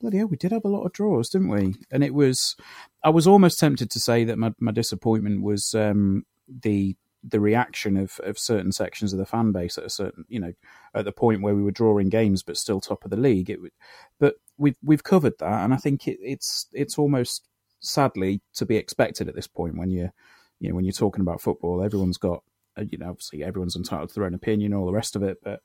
[0.00, 1.74] bloody hell, we did have a lot of draws, didn't we?
[1.90, 2.56] And it was,
[3.04, 7.96] I was almost tempted to say that my, my disappointment was um, the the reaction
[7.96, 10.52] of, of certain sections of the fan base at a certain, you know,
[10.94, 13.48] at the point where we were drawing games but still top of the league.
[13.48, 13.72] It, would,
[14.18, 17.46] but we've we've covered that, and I think it, it's it's almost
[17.80, 20.12] sadly to be expected at this point when you're
[20.58, 22.42] you know when you're talking about football everyone's got
[22.78, 25.38] uh, you know obviously everyone's entitled to their own opinion all the rest of it
[25.42, 25.60] but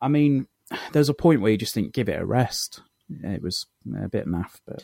[0.00, 0.48] i mean
[0.92, 2.80] there's a point where you just think give it a rest
[3.22, 3.66] it was
[4.02, 4.82] a bit naff but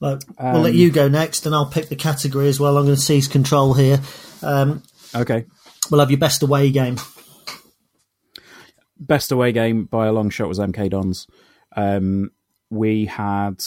[0.00, 2.84] well, um, we'll let you go next and i'll pick the category as well i'm
[2.84, 4.00] going to seize control here
[4.42, 4.82] um,
[5.14, 5.44] okay
[5.90, 6.96] we'll have your best away game
[8.98, 11.26] best away game by a long shot was mk dons
[11.76, 12.30] um,
[12.70, 13.62] we had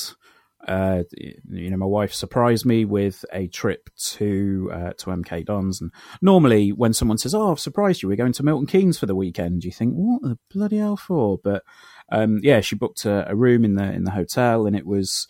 [0.68, 1.04] uh,
[1.50, 5.80] you know, my wife surprised me with a trip to uh, to MK Dons.
[5.80, 9.06] And normally, when someone says, "Oh, I've surprised you, we're going to Milton Keynes for
[9.06, 11.64] the weekend," you think, "What the bloody hell for?" But
[12.12, 15.28] um, yeah, she booked a, a, room in the in the hotel, and it was.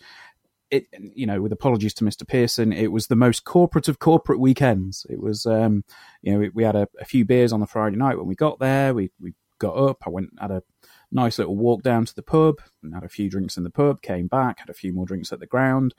[0.70, 2.28] It, you know, with apologies to Mr.
[2.28, 5.06] Pearson, it was the most corporate of corporate weekends.
[5.08, 5.82] It was, um,
[6.20, 8.34] you know, we, we had a, a, few beers on the Friday night when we
[8.34, 8.92] got there.
[8.92, 10.02] We we got up.
[10.06, 10.62] I went had a
[11.10, 14.02] nice little walk down to the pub and had a few drinks in the pub,
[14.02, 15.94] came back, had a few more drinks at the ground,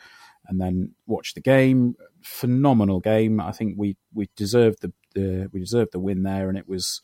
[0.48, 1.96] and then watched the game.
[2.22, 3.40] Phenomenal game.
[3.40, 7.02] I think we we deserved the, the we deserved the win there, and it was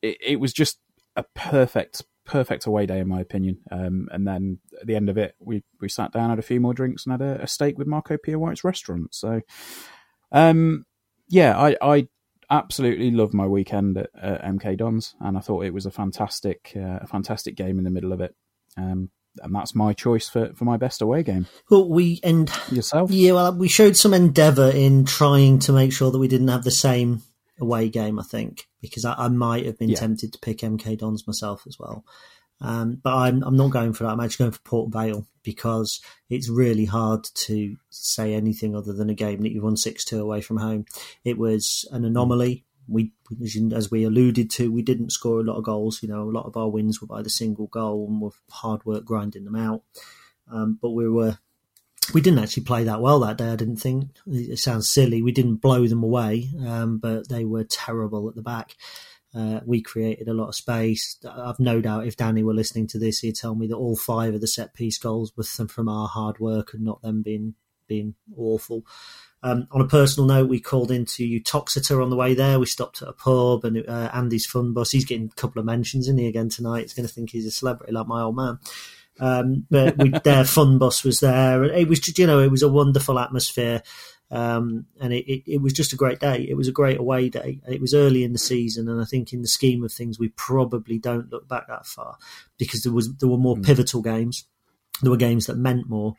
[0.00, 0.78] it, it was just
[1.16, 3.58] a perfect perfect away day in my opinion.
[3.70, 6.60] Um, and then at the end of it, we we sat down, had a few
[6.60, 9.14] more drinks, and had a, a steak with Marco Pierre White's restaurant.
[9.14, 9.40] So,
[10.30, 10.84] um,
[11.28, 12.08] yeah, I I
[12.50, 16.72] absolutely loved my weekend at, at, MK Dons, and I thought it was a fantastic,
[16.76, 18.34] uh, a fantastic game in the middle of it.
[18.76, 21.46] Um, and that's my choice for, for my best away game.
[21.70, 23.32] Well, we and yourself, yeah.
[23.32, 26.70] Well, we showed some endeavour in trying to make sure that we didn't have the
[26.70, 27.22] same
[27.62, 28.18] away game.
[28.18, 29.98] I think because I, I might have been yeah.
[29.98, 32.04] tempted to pick MK Dons myself as well.
[32.60, 34.10] Um, but I'm I'm not going for that.
[34.10, 39.10] I'm actually going for Port Vale because it's really hard to say anything other than
[39.10, 40.84] a game that you won six two away from home.
[41.24, 42.64] It was an anomaly.
[42.88, 43.12] We,
[43.74, 46.02] as we alluded to, we didn't score a lot of goals.
[46.02, 48.84] You know, a lot of our wins were by the single goal and with hard
[48.84, 49.82] work grinding them out.
[50.50, 51.38] Um, but we were
[52.12, 53.48] we didn't actually play that well that day.
[53.48, 55.22] I didn't think it sounds silly.
[55.22, 58.76] We didn't blow them away, um, but they were terrible at the back.
[59.34, 61.16] Uh, we created a lot of space.
[61.26, 64.34] I've no doubt if Danny were listening to this, he'd tell me that all five
[64.34, 67.54] of the set piece goals were from our hard work and not them being
[67.86, 68.84] being awful.
[69.44, 72.60] Um, on a personal note, we called into Uttoxeter on the way there.
[72.60, 74.92] We stopped at a pub and uh, Andy's fun bus.
[74.92, 76.82] He's getting a couple of mentions in he again tonight.
[76.82, 78.58] He's going to think he's a celebrity like my old man.
[79.20, 81.62] Um, but we, their fun bus was there.
[81.62, 83.82] And it was just, you know, it was a wonderful atmosphere.
[84.30, 86.46] Um, and it, it, it, was just a great day.
[86.48, 87.60] It was a great away day.
[87.68, 90.28] It was early in the season, and I think in the scheme of things, we
[90.30, 92.16] probably don't look back that far
[92.56, 93.64] because there was there were more mm.
[93.64, 94.46] pivotal games.
[95.02, 96.14] There were games that meant more.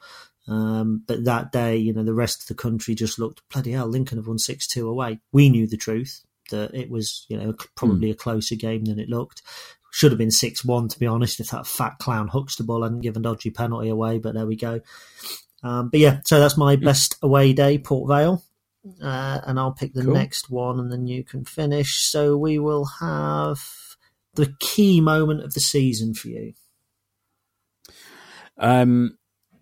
[0.48, 3.88] Um, but that day, you know, the rest of the country just looked bloody hell.
[3.88, 5.20] Lincoln have won six two away.
[5.32, 8.12] We knew the truth that it was, you know, probably mm.
[8.12, 9.42] a closer game than it looked.
[9.94, 13.22] Should have been six one to be honest, if that fat clown Huxtable hadn't given
[13.22, 14.18] dodgy penalty away.
[14.18, 14.82] But there we go.
[15.62, 18.44] Um, but yeah, so that's my best away day, Port Vale.
[19.02, 20.14] Uh, and I'll pick the cool.
[20.14, 22.02] next one and then you can finish.
[22.02, 23.62] So we will have
[24.34, 26.54] the key moment of the season for you.
[28.58, 29.18] Um,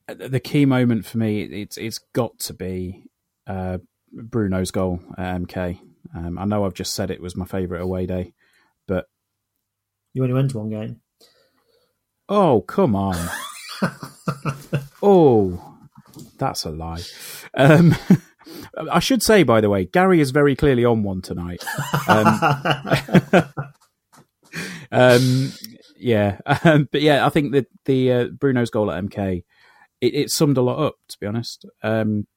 [0.08, 3.04] the key moment for me, it's it's got to be
[3.48, 3.78] uh,
[4.14, 5.80] Bruno's goal at MK.
[6.16, 8.34] Um, I know I've just said it was my favourite away day,
[10.14, 11.02] you only went to one game.
[12.30, 13.18] Oh come on!
[15.04, 15.78] oh,
[16.38, 17.02] that's a lie.
[17.54, 17.96] Um,
[18.92, 21.64] I should say, by the way, Gary is very clearly on one tonight.
[22.08, 22.40] Um,
[24.92, 25.54] um,
[25.98, 29.44] yeah, um, but yeah, I think that the uh, Bruno's goal at MK
[30.02, 30.96] it, it, summed a lot up.
[31.10, 32.28] To be honest, um,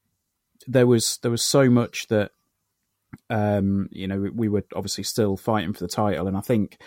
[0.66, 2.32] there was there was so much that
[3.30, 6.78] um, you know we were obviously still fighting for the title, and I think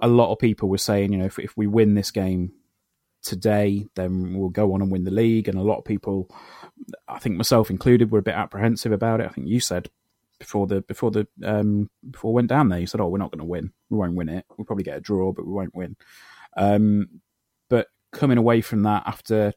[0.00, 2.52] a lot of people were saying, you know, if, if we win this game,
[3.22, 5.48] today, then we'll go on and win the league.
[5.48, 6.30] And a lot of people,
[7.08, 9.26] I think myself included, were a bit apprehensive about it.
[9.26, 9.90] I think you said
[10.38, 13.30] before the before the um, before we went down there, you said, "Oh, we're not
[13.30, 13.72] going to win.
[13.88, 14.46] We won't win it.
[14.56, 15.96] We'll probably get a draw, but we won't win."
[16.56, 17.20] Um,
[17.68, 19.52] but coming away from that after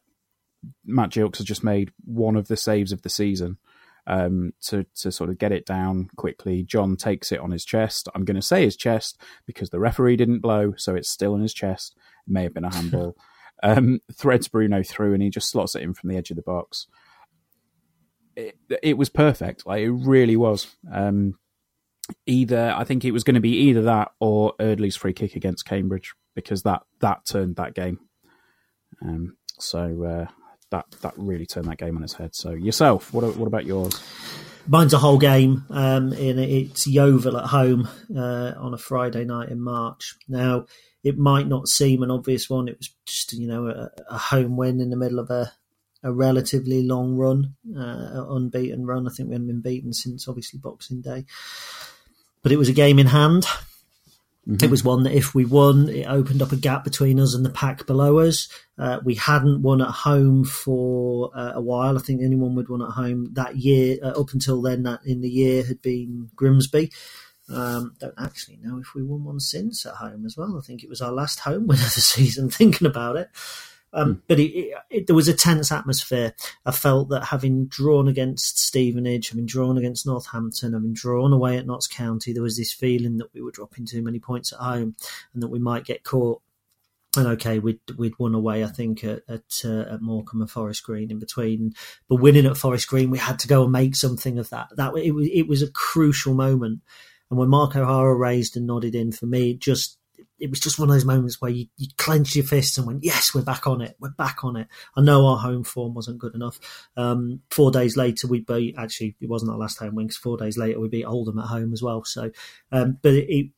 [0.84, 3.58] Matt Gilks has just made one of the saves of the season
[4.06, 6.62] um, to to sort of get it down quickly.
[6.62, 8.08] John takes it on his chest.
[8.14, 11.40] I'm going to say his chest because the referee didn't blow, so it's still on
[11.40, 11.96] his chest.
[12.26, 13.16] It may have been a handball.
[13.62, 16.42] um, threads Bruno through, and he just slots it in from the edge of the
[16.42, 16.86] box.
[18.36, 19.66] It, it was perfect.
[19.66, 20.74] Like it really was.
[20.92, 21.38] Um,
[22.26, 25.64] either I think it was going to be either that or Eardley's free kick against
[25.64, 28.00] Cambridge because that that turned that game.
[29.02, 30.26] Um, so uh,
[30.74, 32.34] that that really turned that game on its head.
[32.34, 34.02] So yourself, what what about yours?
[34.66, 35.64] Mine's a whole game.
[35.70, 40.16] Um, in it's Yeovil at home uh, on a Friday night in March.
[40.28, 40.66] Now
[41.02, 42.68] it might not seem an obvious one.
[42.68, 45.52] It was just you know a, a home win in the middle of a
[46.02, 49.06] a relatively long run, uh, unbeaten run.
[49.06, 51.24] I think we haven't been beaten since obviously Boxing Day,
[52.42, 53.46] but it was a game in hand.
[54.48, 54.64] Mm-hmm.
[54.64, 57.44] It was one that if we won, it opened up a gap between us and
[57.44, 58.48] the pack below us.
[58.78, 61.96] Uh, we hadn't won at home for uh, a while.
[61.96, 64.82] I think the only one we'd won at home that year, uh, up until then,
[64.82, 66.92] that in the year had been Grimsby.
[67.48, 70.58] Um, don't actually know if we won one since at home as well.
[70.58, 72.50] I think it was our last home win of the season.
[72.50, 73.30] Thinking about it,
[73.94, 74.20] um, mm.
[74.26, 76.34] But it, it, it, there was a tense atmosphere.
[76.66, 81.66] I felt that having drawn against Stevenage, having drawn against Northampton, having drawn away at
[81.66, 84.96] Notts County, there was this feeling that we were dropping too many points at home
[85.32, 86.42] and that we might get caught.
[87.16, 90.82] And okay, we'd we'd won away, I think, at at, uh, at Morecambe and Forest
[90.82, 91.72] Green in between.
[92.08, 94.70] But winning at Forest Green, we had to go and make something of that.
[94.76, 96.80] That it was it was a crucial moment.
[97.30, 99.96] And when Mark O'Hara raised and nodded in for me, it just
[100.38, 103.04] it was just one of those moments where you, you clench your fists and went,
[103.04, 103.96] yes, we're back on it.
[104.00, 104.68] We're back on it.
[104.96, 106.58] I know our home form wasn't good enough.
[106.96, 110.36] Um, four days later, we beat, actually, it wasn't our last home win because four
[110.36, 112.04] days later, we beat Oldham at home as well.
[112.04, 112.30] So,
[112.72, 113.50] um, but it, it,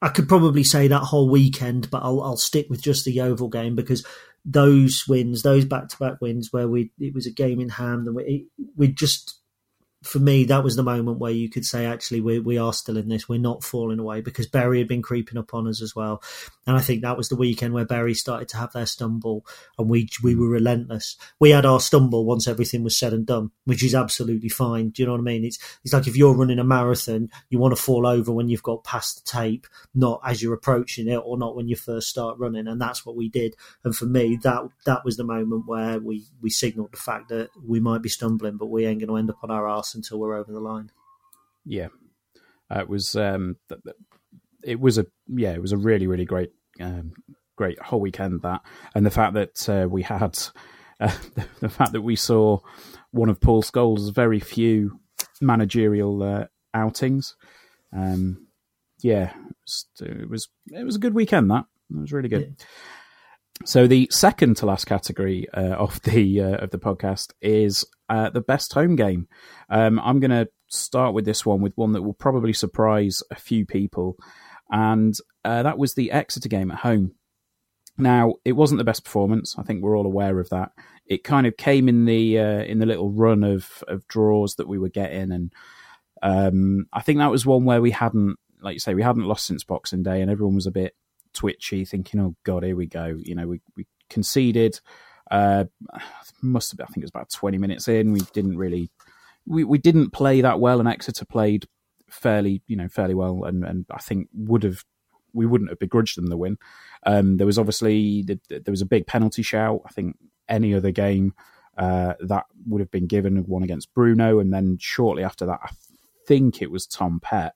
[0.00, 3.48] I could probably say that whole weekend, but I'll, I'll stick with just the Yeovil
[3.48, 4.06] game because
[4.44, 8.06] those wins, those back to back wins where we, it was a game in hand
[8.06, 9.41] and we, we just,
[10.02, 12.96] for me, that was the moment where you could say, actually, we, we are still
[12.96, 13.28] in this.
[13.28, 16.22] We're not falling away because Bury had been creeping up on us as well.
[16.66, 19.44] And I think that was the weekend where Bury started to have their stumble
[19.78, 21.16] and we we were relentless.
[21.40, 24.90] We had our stumble once everything was said and done, which is absolutely fine.
[24.90, 25.44] Do you know what I mean?
[25.44, 28.62] It's, it's like if you're running a marathon, you want to fall over when you've
[28.62, 32.38] got past the tape, not as you're approaching it or not when you first start
[32.38, 32.68] running.
[32.68, 33.56] And that's what we did.
[33.82, 37.50] And for me, that that was the moment where we, we signaled the fact that
[37.66, 40.20] we might be stumbling, but we ain't going to end up on our arse until
[40.20, 40.92] we're over the line.
[41.64, 41.88] Yeah,
[42.70, 43.16] uh, it was.
[43.16, 43.56] Um,
[44.62, 47.12] it was a yeah, it was a really really great um,
[47.56, 48.62] great whole weekend that,
[48.94, 50.38] and the fact that uh, we had
[51.00, 51.12] uh,
[51.60, 52.58] the fact that we saw
[53.10, 55.00] one of Paul Scholes' very few
[55.40, 57.36] managerial uh, outings.
[57.94, 58.46] Um,
[59.02, 61.50] yeah, it was, it was, it was a good weekend.
[61.50, 62.54] That it was really good.
[62.58, 62.66] Yeah.
[63.64, 68.30] So the second to last category uh, of the uh, of the podcast is uh,
[68.30, 69.28] the best home game.
[69.68, 73.36] Um, I'm going to start with this one with one that will probably surprise a
[73.36, 74.16] few people,
[74.70, 77.14] and uh, that was the Exeter game at home.
[77.98, 79.54] Now it wasn't the best performance.
[79.58, 80.72] I think we're all aware of that.
[81.06, 84.68] It kind of came in the uh, in the little run of of draws that
[84.68, 85.52] we were getting, and
[86.22, 89.46] um, I think that was one where we hadn't, like you say, we hadn't lost
[89.46, 90.94] since Boxing Day, and everyone was a bit
[91.34, 94.80] twitchy, thinking, "Oh God, here we go." You know, we we conceded.
[95.30, 95.64] Uh,
[96.42, 98.12] must have been, I think it was about twenty minutes in.
[98.12, 98.90] We didn't really,
[99.46, 101.66] we, we didn't play that well, and Exeter played
[102.12, 104.84] fairly, you know, fairly well, and, and I think would have
[105.34, 106.58] we wouldn't have begrudged them the win.
[107.06, 109.80] Um, there was obviously the, there was a big penalty shout.
[109.86, 110.16] I think
[110.48, 111.32] any other game
[111.78, 115.70] uh, that would have been given one against Bruno, and then shortly after that, I
[116.26, 117.54] think it was Tom Pett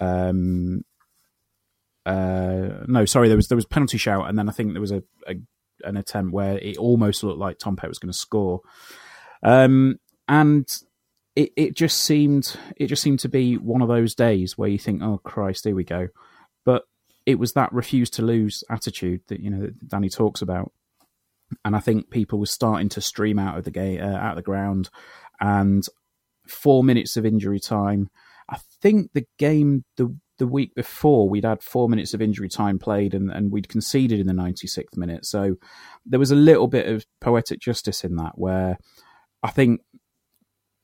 [0.00, 0.84] um,
[2.06, 4.92] uh, no, sorry, there was there was penalty shout, and then I think there was
[4.92, 5.36] a, a
[5.82, 8.60] an attempt where it almost looked like Tom Pett was going to score,
[9.42, 9.98] um,
[10.28, 10.66] and
[11.36, 14.78] it it just seemed it just seemed to be one of those days where you
[14.78, 16.08] think, oh Christ, here we go,
[16.64, 16.84] but
[17.26, 20.72] it was that refuse to lose attitude that you know that Danny talks about,
[21.64, 24.36] and I think people were starting to stream out of the game, uh, out of
[24.36, 24.90] the ground,
[25.40, 25.84] and
[26.46, 28.10] four minutes of injury time.
[28.48, 32.78] I think the game the the week before we'd had four minutes of injury time
[32.78, 35.24] played and, and we'd conceded in the 96th minute.
[35.24, 35.54] So
[36.04, 38.76] there was a little bit of poetic justice in that where
[39.44, 39.80] I think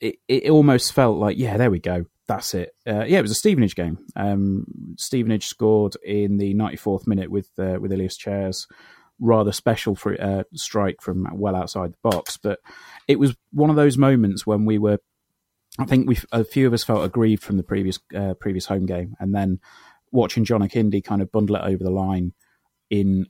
[0.01, 2.07] it, it almost felt like, yeah, there we go.
[2.27, 2.75] That's it.
[2.87, 3.99] Uh, yeah, it was a Stevenage game.
[4.17, 4.65] Um,
[4.97, 8.51] Stevenage scored in the 94th minute with uh, with Ilias Chair,
[9.19, 12.37] rather special for, uh, strike from well outside the box.
[12.37, 12.61] But
[13.09, 14.99] it was one of those moments when we were,
[15.79, 18.87] I think we a few of us felt aggrieved from the previous uh, previous home
[18.87, 19.59] game, and then
[20.13, 22.33] watching John Akinde kind of bundle it over the line
[22.91, 23.27] in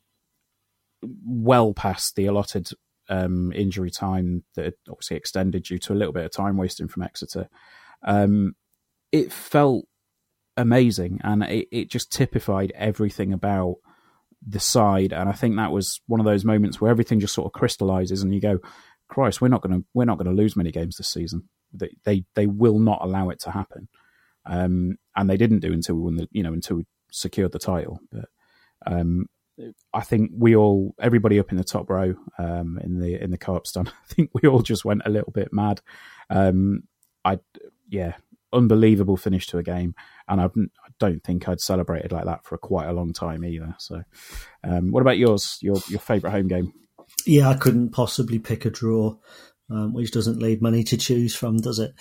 [1.25, 2.69] well past the allotted
[3.11, 7.03] um, injury time that obviously extended due to a little bit of time wasting from
[7.03, 7.49] Exeter.
[8.03, 8.55] Um,
[9.13, 9.85] it felt
[10.57, 13.77] amazing and it, it just typified everything about
[14.47, 15.13] the side.
[15.13, 18.23] And I think that was one of those moments where everything just sort of crystallizes
[18.23, 18.61] and you go,
[19.09, 21.49] Christ, we're not going to we're not going to lose many games this season.
[21.73, 23.89] They, they they will not allow it to happen,
[24.47, 27.59] um, and they didn't do until we won the you know until we secured the
[27.59, 28.01] title.
[28.11, 28.27] But
[28.87, 29.27] um,
[29.93, 33.39] I think we all, everybody up in the top row um, in the in the
[33.39, 35.81] co-op stand, I think we all just went a little bit mad.
[36.29, 36.85] Um,
[37.25, 37.39] I,
[37.89, 38.15] yeah,
[38.53, 39.95] unbelievable finish to a game,
[40.29, 43.75] and I've, I don't think I'd celebrated like that for quite a long time either.
[43.79, 44.03] So,
[44.65, 45.59] um, what about yours?
[45.61, 46.73] Your your favourite home game?
[47.27, 49.17] Yeah, I couldn't possibly pick a draw,
[49.71, 51.93] um, which doesn't leave many to choose from, does it?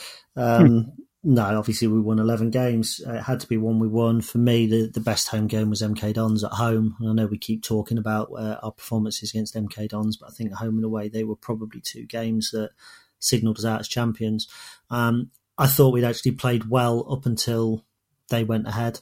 [1.22, 3.02] No, obviously we won 11 games.
[3.06, 4.22] Uh, it had to be one we won.
[4.22, 6.96] For me, the, the best home game was MK Dons at home.
[7.06, 10.54] I know we keep talking about uh, our performances against MK Dons, but I think
[10.54, 12.70] home and away, they were probably two games that
[13.20, 14.48] signalled us out as champions.
[14.90, 17.84] Um, I thought we'd actually played well up until
[18.30, 19.02] they went ahead.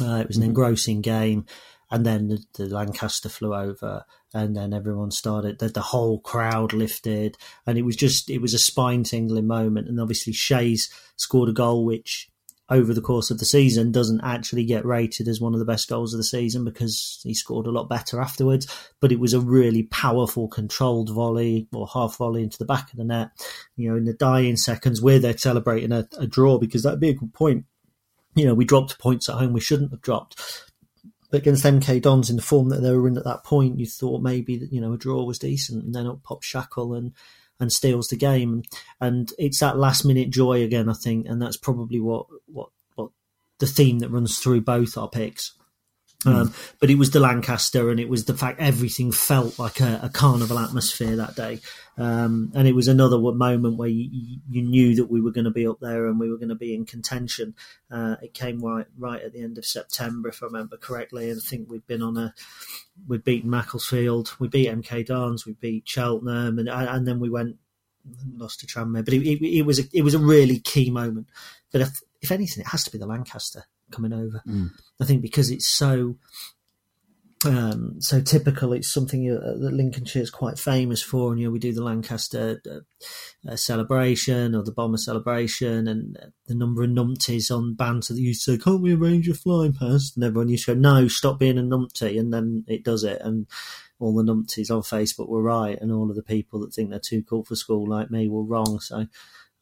[0.00, 0.48] Uh, it was an mm-hmm.
[0.48, 1.46] engrossing game
[1.90, 5.58] and then the, the, Lancaster flew over, and then everyone started.
[5.58, 7.36] The, the whole crowd lifted,
[7.66, 9.88] and it was just it was a spine tingling moment.
[9.88, 12.30] And obviously, Shays scored a goal which,
[12.68, 15.88] over the course of the season, doesn't actually get rated as one of the best
[15.88, 18.68] goals of the season because he scored a lot better afterwards.
[19.00, 22.98] But it was a really powerful, controlled volley or half volley into the back of
[22.98, 23.30] the net.
[23.76, 27.10] You know, in the dying seconds, we're there celebrating a, a draw because that'd be
[27.10, 27.64] a good point
[28.34, 30.69] you know, we dropped points at home we shouldn't have dropped.
[31.30, 33.86] But against MK Dons in the form that they were in at that point, you
[33.86, 37.12] thought maybe that you know a draw was decent, and then up pops Shackell and
[37.60, 38.62] and steals the game.
[39.00, 43.10] And it's that last minute joy again, I think, and that's probably what what what
[43.58, 45.52] the theme that runs through both our picks.
[46.24, 46.34] Mm.
[46.34, 50.00] Um, but it was the Lancaster, and it was the fact everything felt like a,
[50.02, 51.60] a carnival atmosphere that day.
[51.96, 55.50] Um, and it was another moment where you, you, knew that we were going to
[55.50, 57.54] be up there and we were going to be in contention.
[57.90, 61.30] Uh, it came right right at the end of September, if I remember correctly.
[61.30, 62.34] And I think we'd been on a
[63.06, 67.56] we'd beaten Macclesfield, we beat MK Dons, we beat Cheltenham, and and then we went
[68.34, 69.04] lost to Tranmere.
[69.04, 71.28] But it, it, it was a, it was a really key moment.
[71.72, 74.42] But if, if anything, it has to be the Lancaster coming over.
[74.46, 74.70] Mm.
[75.00, 76.16] I think because it's so
[77.46, 78.72] um, so typical.
[78.72, 81.82] It's something uh, that Lincolnshire is quite famous for, and you know we do the
[81.82, 87.74] Lancaster uh, uh, celebration or the Bomber celebration, and uh, the number of numpties on
[87.74, 90.74] banter that used to say, "Can't we arrange a flying past?" And everyone used to
[90.74, 93.46] go, "No, stop being a numpty," and then it does it, and
[93.98, 96.98] all the numpties on Facebook were right, and all of the people that think they're
[96.98, 98.80] too cool for school like me were wrong.
[98.80, 99.06] So,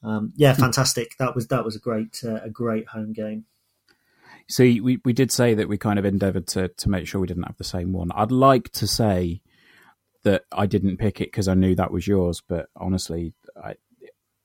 [0.03, 0.63] um, yeah, hmm.
[0.63, 1.17] fantastic.
[1.21, 3.45] That was that was a great uh, a great home game.
[4.51, 7.27] See, we, we did say that we kind of endeavoured to to make sure we
[7.27, 8.11] didn't have the same one.
[8.15, 9.43] I'd like to say
[10.25, 13.75] that I didn't pick it because I knew that was yours, but honestly, I,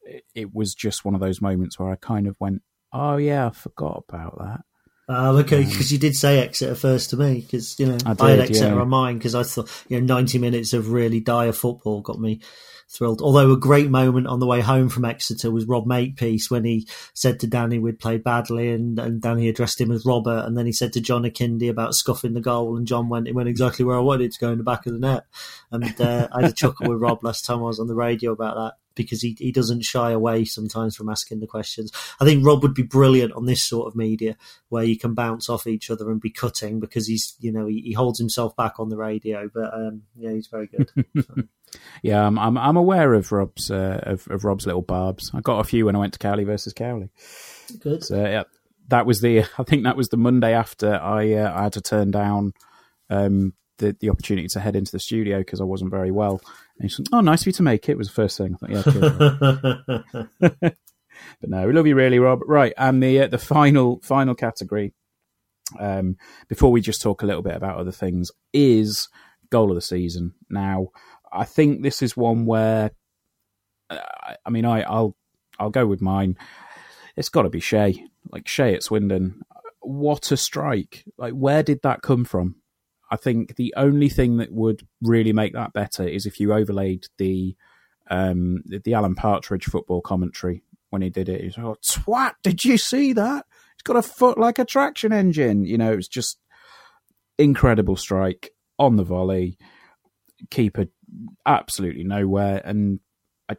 [0.04, 3.47] it, it, was just one of those moments where I kind of went, "Oh yeah,
[3.47, 4.62] I forgot about that."
[5.10, 8.14] Oh, okay, because um, you did say Exeter first to me, because you know I,
[8.14, 8.82] did, I had Exeter yeah.
[8.82, 12.41] on mine because I thought you know ninety minutes of really dire football got me
[12.89, 13.21] thrilled.
[13.21, 16.88] Although a great moment on the way home from Exeter was Rob Makepeace when he
[17.13, 20.65] said to Danny we'd played badly and, and Danny addressed him as Robert and then
[20.65, 23.86] he said to John Akinde about scuffing the goal and John went it went exactly
[23.86, 25.25] where I wanted to go in the back of the net.
[25.71, 28.31] And uh, I had a chuckle with Rob last time I was on the radio
[28.31, 31.91] about that because he, he doesn't shy away sometimes from asking the questions.
[32.19, 34.38] I think Rob would be brilliant on this sort of media
[34.69, 37.81] where you can bounce off each other and be cutting because he's you know he,
[37.81, 40.91] he holds himself back on the radio, but um, yeah, he's very good.
[42.01, 45.32] yeah, I'm, I'm, I'm aware of Rob's uh, of, of, Rob's little barbs.
[45.34, 47.09] I got a few when I went to Cowley versus Cowley.
[47.80, 48.03] Good.
[48.03, 48.43] So yeah,
[48.89, 51.82] that was the I think that was the Monday after I uh, I had to
[51.82, 52.53] turn down
[53.09, 56.41] um, the the opportunity to head into the studio because I wasn't very well.
[56.78, 58.55] And he said, "Oh, nice of you to make it." Was the first thing.
[58.61, 60.03] I thought,
[60.39, 60.39] yeah.
[61.41, 62.41] but no, we love you really, Rob.
[62.45, 64.93] Right, and the uh, the final final category.
[65.80, 66.17] Um,
[66.49, 69.07] before we just talk a little bit about other things, is
[69.49, 70.34] goal of the season.
[70.49, 70.89] Now,
[71.34, 72.91] I think this is one where,
[73.89, 73.99] uh,
[74.45, 75.15] I mean, I, I'll
[75.59, 76.38] I'll go with mine.
[77.15, 79.41] It's got to be Shay, like Shay at Swindon.
[79.81, 81.03] What a strike!
[81.17, 82.55] Like, where did that come from?
[83.11, 87.05] I think the only thing that would really make that better is if you overlaid
[87.17, 87.55] the
[88.09, 91.41] um, the Alan Partridge football commentary when he did it.
[91.41, 92.34] He's like, "Twat!
[92.43, 93.45] Did you see that?
[93.73, 96.39] It's got a foot like a traction engine." You know, it was just
[97.38, 99.57] incredible strike on the volley.
[100.49, 100.88] keeper
[101.45, 102.99] absolutely nowhere, and
[103.49, 103.57] I,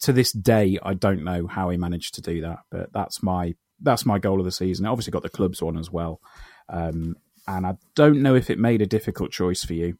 [0.00, 2.60] to this day, I don't know how he managed to do that.
[2.70, 4.86] But that's my that's my goal of the season.
[4.86, 6.20] I obviously got the clubs one as well,
[6.68, 9.98] um, and I don't know if it made a difficult choice for you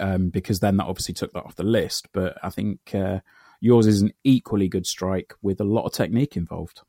[0.00, 2.08] um, because then that obviously took that off the list.
[2.12, 3.20] But I think uh,
[3.60, 6.82] yours is an equally good strike with a lot of technique involved.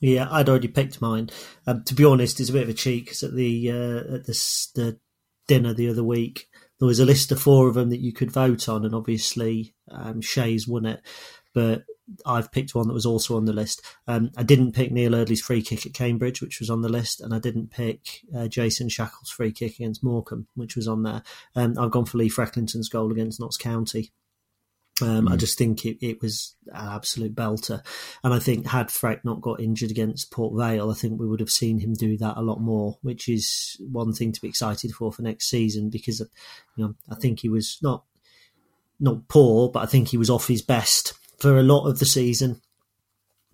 [0.00, 1.30] Yeah, I'd already picked mine.
[1.66, 4.26] Um, to be honest, it's a bit of a cheat because at the uh, at
[4.26, 4.98] the, the
[5.46, 6.48] dinner the other week,
[6.78, 9.74] there was a list of four of them that you could vote on, and obviously
[9.90, 11.02] um, Shay's won it.
[11.52, 11.84] But
[12.26, 13.80] I've picked one that was also on the list.
[14.06, 17.20] Um, I didn't pick Neil Eardley's free kick at Cambridge, which was on the list,
[17.20, 21.22] and I didn't pick uh, Jason Shackell's free kick against Morecambe, which was on there.
[21.54, 24.12] Um, I've gone for Lee Frecklington's goal against Notts County.
[25.02, 25.32] Um, mm.
[25.32, 27.84] I just think it, it was an absolute belter.
[28.22, 31.40] And I think had Freck not got injured against Port Vale, I think we would
[31.40, 34.92] have seen him do that a lot more, which is one thing to be excited
[34.92, 38.04] for for next season because, you know, I think he was not
[39.00, 42.06] not poor, but I think he was off his best for a lot of the
[42.06, 42.60] season.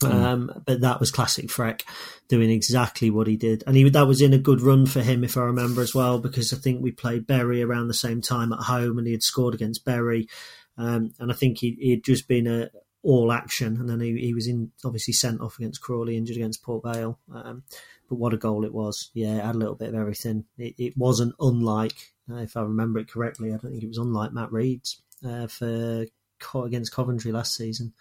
[0.00, 0.10] Mm.
[0.10, 1.82] Um, but that was classic Freck
[2.28, 5.22] doing exactly what he did, and he that was in a good run for him,
[5.24, 8.50] if I remember as well, because I think we played Bury around the same time
[8.54, 10.26] at home, and he had scored against Bury,
[10.80, 12.70] um, and I think he had just been a
[13.02, 16.62] all action, and then he, he was in obviously sent off against Crawley, injured against
[16.62, 17.18] Port Vale.
[17.32, 17.64] Um,
[18.08, 19.10] but what a goal it was!
[19.12, 20.46] Yeah, it had a little bit of everything.
[20.56, 23.98] It, it wasn't unlike, uh, if I remember it correctly, I don't think it was
[23.98, 26.06] unlike Matt Rhead's uh, for
[26.54, 27.92] against Coventry last season.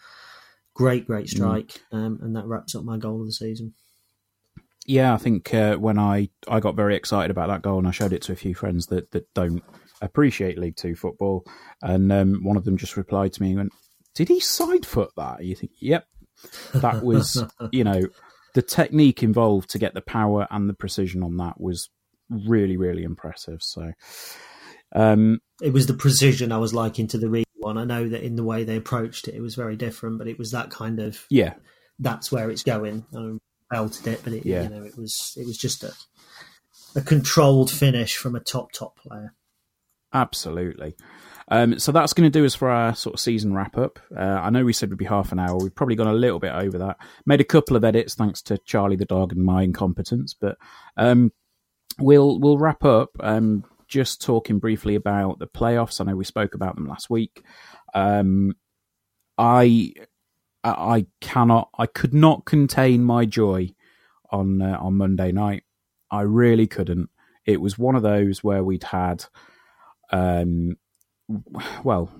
[0.74, 1.32] Great, great mm.
[1.32, 1.98] strike, mm.
[1.98, 3.74] um, and that wraps up my goal of the season.
[4.86, 7.92] Yeah, I think uh, when I, I got very excited about that goal, and I
[7.92, 9.64] showed it to a few friends that, that don't
[10.02, 11.46] appreciate League Two football,
[11.82, 13.74] and um, one of them just replied to me and went,
[14.16, 16.06] "Did he side foot that?" You think, "Yep."
[16.76, 18.02] That was, you know,
[18.54, 21.90] the technique involved to get the power and the precision on that was
[22.30, 23.62] really, really impressive.
[23.62, 23.92] So,
[24.96, 27.78] um, it was the precision I was liking to the Rhead one.
[27.78, 30.40] I know that in the way they approached it, it was very different, but it
[30.40, 31.54] was that kind of yeah.
[32.02, 33.06] That's where it's going.
[33.14, 33.38] I
[33.70, 34.64] belted it, but it, yeah.
[34.64, 35.92] you know, it was it was just a
[36.96, 39.34] a controlled finish from a top top player.
[40.14, 40.96] Absolutely.
[41.52, 44.00] Um, so that's going to do us for our sort of season wrap up.
[44.16, 45.58] Uh, I know we said it'd be half an hour.
[45.58, 46.98] We've probably gone a little bit over that.
[47.26, 50.58] Made a couple of edits thanks to Charlie the dog and my incompetence, but
[50.96, 51.32] um,
[51.98, 53.10] we'll we'll wrap up.
[53.20, 56.00] Um, just talking briefly about the playoffs.
[56.00, 57.44] I know we spoke about them last week.
[57.96, 58.54] Um,
[59.38, 59.94] I
[60.64, 63.74] I cannot, I could not contain my joy
[64.32, 65.64] on uh, on Monday night.
[66.12, 67.10] I really couldn't.
[67.46, 69.26] It was one of those where we'd had,
[70.12, 70.78] um,
[71.84, 72.12] well,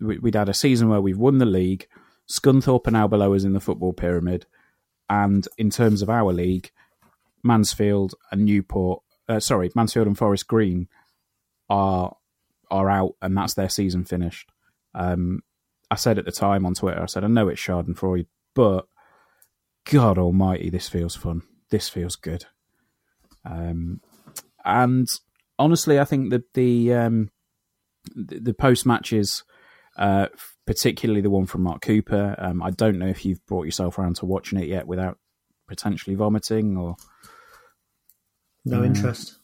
[0.00, 1.86] we'd had a season where we've won the league.
[2.28, 4.46] Scunthorpe are now below us in the football pyramid,
[5.08, 6.70] and in terms of our league,
[7.42, 10.88] Mansfield and Newport, uh, sorry, Mansfield and Forest Green
[11.68, 12.16] are
[12.70, 14.50] are out and that's their season finished.
[14.94, 15.42] Um,
[15.90, 18.86] I said at the time on Twitter, I said, I know it's Schadenfreude, but
[19.84, 21.42] God Almighty, this feels fun.
[21.70, 22.46] This feels good.
[23.44, 24.00] Um,
[24.64, 25.08] and
[25.58, 27.30] honestly, I think that the um,
[28.14, 29.44] the, the post matches,
[29.96, 30.26] uh,
[30.66, 34.16] particularly the one from Mark Cooper, um, I don't know if you've brought yourself around
[34.16, 35.18] to watching it yet without
[35.68, 36.96] potentially vomiting or
[38.64, 39.38] no interest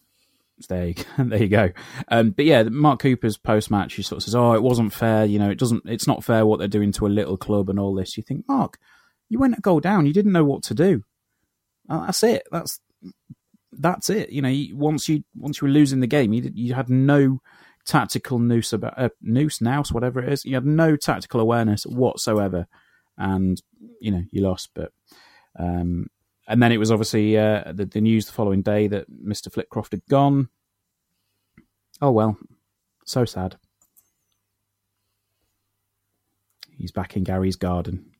[0.68, 1.70] there you, there you go.
[2.08, 5.24] Um, but yeah, Mark Cooper's post match, he sort of says, "Oh, it wasn't fair.
[5.24, 5.84] You know, it doesn't.
[5.86, 8.46] It's not fair what they're doing to a little club and all this." You think,
[8.48, 8.78] Mark,
[9.28, 10.06] you went a goal down.
[10.06, 11.04] You didn't know what to do.
[11.88, 12.44] Uh, that's it.
[12.50, 12.80] That's
[13.72, 14.30] that's it.
[14.30, 17.40] You know, once you once you were losing the game, you you had no
[17.84, 20.44] tactical noose about uh, noose nouse whatever it is.
[20.44, 22.66] You had no tactical awareness whatsoever,
[23.16, 23.60] and
[24.00, 24.70] you know you lost.
[24.74, 24.92] But
[25.58, 26.06] um,
[26.48, 29.52] and then it was obviously uh, the, the, news the following day that Mr.
[29.52, 30.48] Flitcroft had gone.
[32.00, 32.36] Oh well,
[33.04, 33.56] so sad.
[36.76, 38.10] He's back in Gary's garden.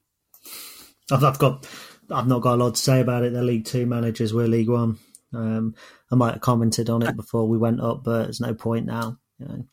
[1.10, 1.66] I've got,
[2.10, 3.32] I've not got a lot to say about it.
[3.32, 4.32] They're League Two managers.
[4.32, 4.98] We're League One.
[5.34, 5.74] Um,
[6.10, 9.18] I might have commented on it before we went up, but there's no point now.
[9.38, 9.64] You know.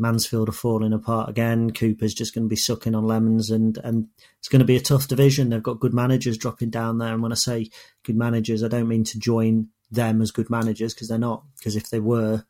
[0.00, 1.70] Mansfield are falling apart again.
[1.70, 4.08] Cooper's just going to be sucking on lemons, and and
[4.38, 5.50] it's going to be a tough division.
[5.50, 7.70] They've got good managers dropping down there, and when I say
[8.02, 11.44] good managers, I don't mean to join them as good managers because they're not.
[11.58, 12.44] Because if they were,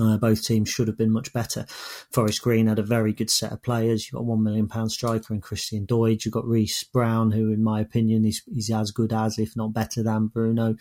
[0.00, 1.66] uh, both teams should have been much better.
[2.10, 4.06] Forest Green had a very good set of players.
[4.06, 6.24] You've got one million pound striker and Christian Doidge.
[6.24, 9.74] You've got Reece Brown, who, in my opinion, is is as good as, if not
[9.74, 10.76] better than Bruno.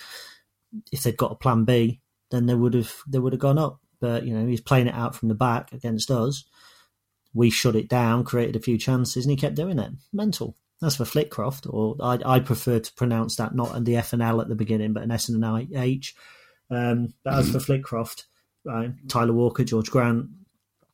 [0.91, 3.81] If they'd got a plan B, then they would have they would have gone up
[4.01, 6.43] but you know he's playing it out from the back against us.
[7.33, 9.91] We shut it down, created a few chances, and he kept doing it.
[10.11, 10.57] Mental.
[10.81, 14.41] That's for Flitcroft, or I, I prefer to pronounce that not the F and L
[14.41, 16.15] at the beginning, but an S and an H.
[16.69, 18.25] Um, but as for Flitcroft,
[18.65, 20.25] right, Tyler Walker, George Grant,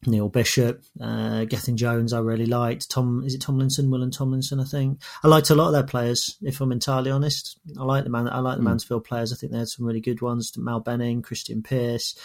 [0.06, 2.90] Neil Bishop, uh, Gethin Jones, I really liked.
[2.90, 3.90] Tom, is it Tomlinson?
[3.90, 5.02] William Tomlinson, I think.
[5.24, 6.38] I liked a lot of their players.
[6.42, 8.30] If I'm entirely honest, I like the man.
[8.30, 8.66] I like the mm.
[8.66, 9.34] Mansfield players.
[9.34, 10.56] I think they had some really good ones.
[10.56, 12.16] Mal Benning, Krystian Pearce,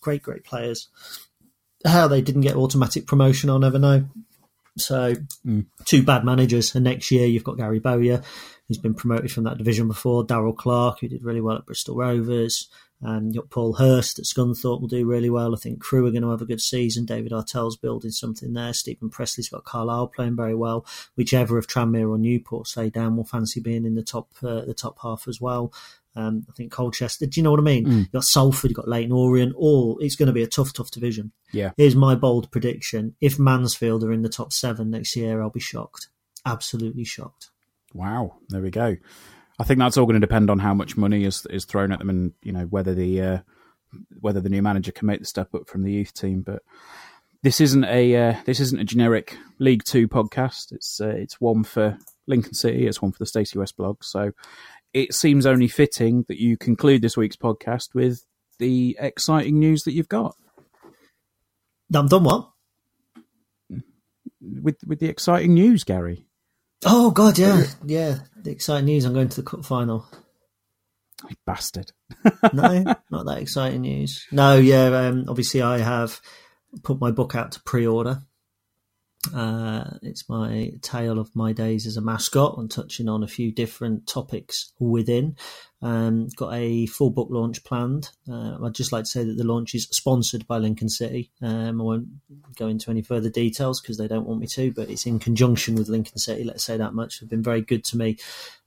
[0.00, 0.88] great, great players.
[1.86, 4.06] How they didn't get automatic promotion, I'll never know.
[4.76, 5.14] So,
[5.46, 5.66] mm.
[5.84, 6.74] two bad managers.
[6.74, 8.22] And next year, you've got Gary Bowyer,
[8.66, 10.24] who's been promoted from that division before.
[10.24, 12.68] Darrell Clarke, who did really well at Bristol Rovers.
[13.02, 15.54] Um, you've got Paul Hurst at Scunthorpe will do really well.
[15.54, 17.06] I think Crewe are going to have a good season.
[17.06, 18.74] David Artell's building something there.
[18.74, 20.84] Steven Pressley's got Carlisle playing very well.
[21.16, 24.74] Whichever of Tranmere or Newport stay down will fancy being in the top uh, the
[24.74, 25.72] top half as well.
[26.16, 27.26] Um, I think Colchester.
[27.26, 27.86] Do you know what I mean?
[27.86, 27.98] Mm.
[27.98, 29.54] You've got Salford, you've got Leyton Orient.
[29.56, 31.32] All it's going to be a tough, tough division.
[31.52, 31.70] Yeah.
[31.76, 35.60] Here's my bold prediction: if Mansfield are in the top seven next year, I'll be
[35.60, 36.08] shocked.
[36.44, 37.50] Absolutely shocked.
[37.94, 38.38] Wow.
[38.48, 38.96] There we go.
[39.60, 41.98] I think that's all going to depend on how much money is is thrown at
[41.98, 43.38] them, and you know whether the uh,
[44.18, 46.40] whether the new manager can make the step up from the youth team.
[46.40, 46.62] But
[47.42, 50.72] this isn't a uh, this isn't a generic League Two podcast.
[50.72, 52.86] It's uh, it's one for Lincoln City.
[52.86, 54.02] It's one for the Stacey West blog.
[54.02, 54.32] So
[54.94, 58.24] it seems only fitting that you conclude this week's podcast with
[58.58, 60.36] the exciting news that you've got.
[61.92, 62.50] I'm done what?
[64.40, 66.24] With with the exciting news, Gary.
[66.84, 68.18] Oh God, yeah, yeah.
[68.42, 70.06] The exciting news: I'm going to the cup final.
[71.28, 71.92] You bastard.
[72.52, 74.26] no, not that exciting news.
[74.32, 74.86] No, yeah.
[74.86, 76.20] Um, obviously, I have
[76.82, 78.22] put my book out to pre-order.
[79.34, 83.52] Uh, it's my tale of my days as a mascot and touching on a few
[83.52, 85.36] different topics within.
[85.82, 88.10] Um, got a full book launch planned.
[88.30, 91.30] Uh, I'd just like to say that the launch is sponsored by Lincoln City.
[91.42, 92.08] Um, I won't
[92.56, 95.74] go into any further details because they don't want me to, but it's in conjunction
[95.74, 96.44] with Lincoln City.
[96.44, 97.20] Let's say that much.
[97.20, 98.18] They've been very good to me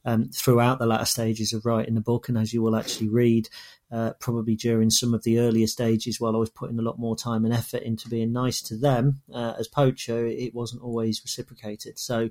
[0.05, 3.49] um, throughout the latter stages of writing the book, and as you will actually read,
[3.91, 7.15] uh, probably during some of the earlier stages, while I was putting a lot more
[7.15, 11.99] time and effort into being nice to them uh, as poacher, it wasn't always reciprocated.
[11.99, 12.29] So.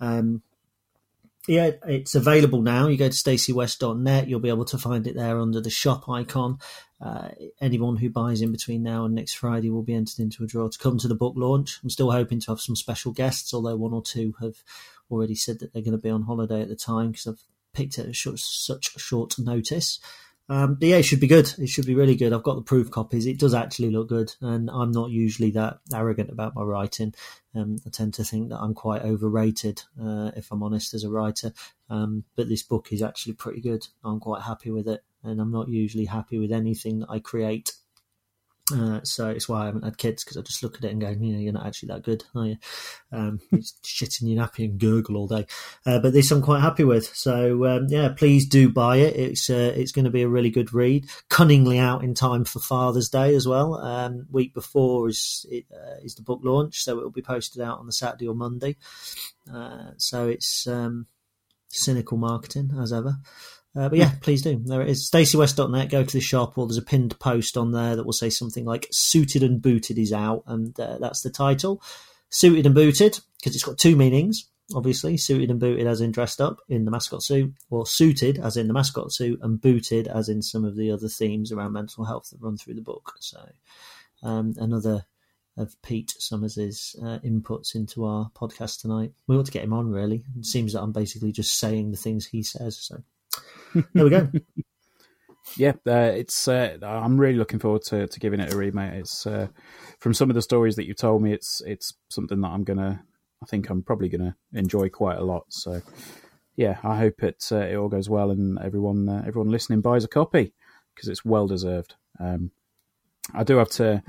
[0.00, 0.42] Um,
[1.48, 2.86] yeah, it's available now.
[2.86, 6.58] You go to staceywest.net, you'll be able to find it there under the shop icon.
[7.00, 7.30] Uh,
[7.60, 10.68] anyone who buys in between now and next Friday will be entered into a draw
[10.68, 11.80] to come to the book launch.
[11.82, 14.62] I'm still hoping to have some special guests, although one or two have
[15.10, 17.42] already said that they're going to be on holiday at the time because I've
[17.74, 19.98] picked it at such short notice.
[20.52, 21.50] Um, but yeah, it should be good.
[21.58, 22.34] It should be really good.
[22.34, 23.24] I've got the proof copies.
[23.24, 27.14] It does actually look good, and I'm not usually that arrogant about my writing.
[27.54, 31.10] Um, I tend to think that I'm quite overrated, uh, if I'm honest, as a
[31.10, 31.54] writer.
[31.88, 33.86] Um, but this book is actually pretty good.
[34.04, 37.72] I'm quite happy with it, and I'm not usually happy with anything that I create.
[38.70, 41.00] Uh, so it's why I haven't had kids because I just look at it and
[41.00, 42.56] go, you know, you're not actually that good, are you?
[43.10, 45.46] Um, shitting your nappy and gurgle all day.
[45.84, 47.14] Uh, but this I'm quite happy with.
[47.14, 49.16] So um, yeah, please do buy it.
[49.16, 51.06] It's uh, it's going to be a really good read.
[51.28, 53.74] Cunningly out in time for Father's Day as well.
[53.74, 57.62] Um, week before is it, uh, is the book launch, so it will be posted
[57.62, 58.76] out on the Saturday or Monday.
[59.52, 61.06] Uh, so it's um,
[61.68, 63.16] cynical marketing as ever.
[63.74, 64.60] Uh, but yeah, please do.
[64.64, 65.08] There it is.
[65.10, 65.90] StaceyWest.net.
[65.90, 68.64] Go to the shop, or there's a pinned post on there that will say something
[68.64, 71.82] like "Suited and Booted" is out, and uh, that's the title.
[72.28, 74.48] Suited and booted because it's got two meanings.
[74.74, 78.56] Obviously, suited and booted as in dressed up in the mascot suit, or suited as
[78.56, 82.04] in the mascot suit, and booted as in some of the other themes around mental
[82.04, 83.14] health that run through the book.
[83.20, 83.38] So,
[84.22, 85.06] um, another
[85.56, 89.12] of Pete Summers' uh, inputs into our podcast tonight.
[89.26, 90.24] We ought to get him on, really.
[90.38, 92.78] It seems that I'm basically just saying the things he says.
[92.78, 93.02] So
[93.94, 94.28] there we go.
[95.56, 96.48] yeah, uh, it's.
[96.48, 98.94] Uh, I'm really looking forward to, to giving it a read, mate.
[98.94, 99.48] It's uh,
[99.98, 101.32] from some of the stories that you told me.
[101.32, 103.02] It's it's something that I'm gonna.
[103.42, 105.44] I think I'm probably gonna enjoy quite a lot.
[105.48, 105.82] So,
[106.56, 110.04] yeah, I hope it uh, it all goes well and everyone uh, everyone listening buys
[110.04, 110.52] a copy
[110.94, 111.94] because it's well deserved.
[112.20, 112.50] Um,
[113.34, 114.02] I do have to.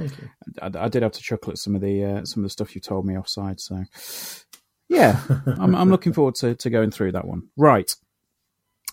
[0.61, 2.75] I, I, did have to chuckle at some of the uh, some of the stuff
[2.75, 3.59] you told me offside.
[3.59, 3.83] So,
[4.89, 5.21] yeah,
[5.59, 7.49] I'm, I'm looking forward to, to going through that one.
[7.55, 7.91] Right.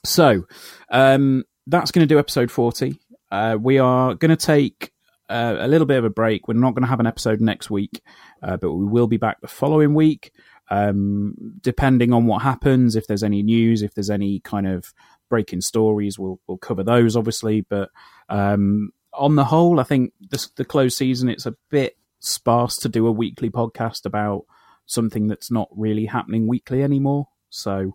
[0.05, 0.47] So
[0.91, 2.99] um, that's going to do episode 40.
[3.31, 4.93] Uh, we are going to take
[5.29, 6.49] uh, a little bit of a break.
[6.49, 8.03] We're not going to have an episode next week,
[8.43, 10.33] uh, but we will be back the following week.
[10.73, 14.93] Um, depending on what happens, if there's any news, if there's any kind of
[15.29, 17.63] breaking stories, we'll we'll cover those obviously.
[17.63, 17.91] But
[18.29, 22.89] um, on the whole, I think this, the closed season it's a bit sparse to
[22.89, 24.45] do a weekly podcast about
[24.87, 27.29] something that's not really happening weekly anymore.
[27.51, 27.95] So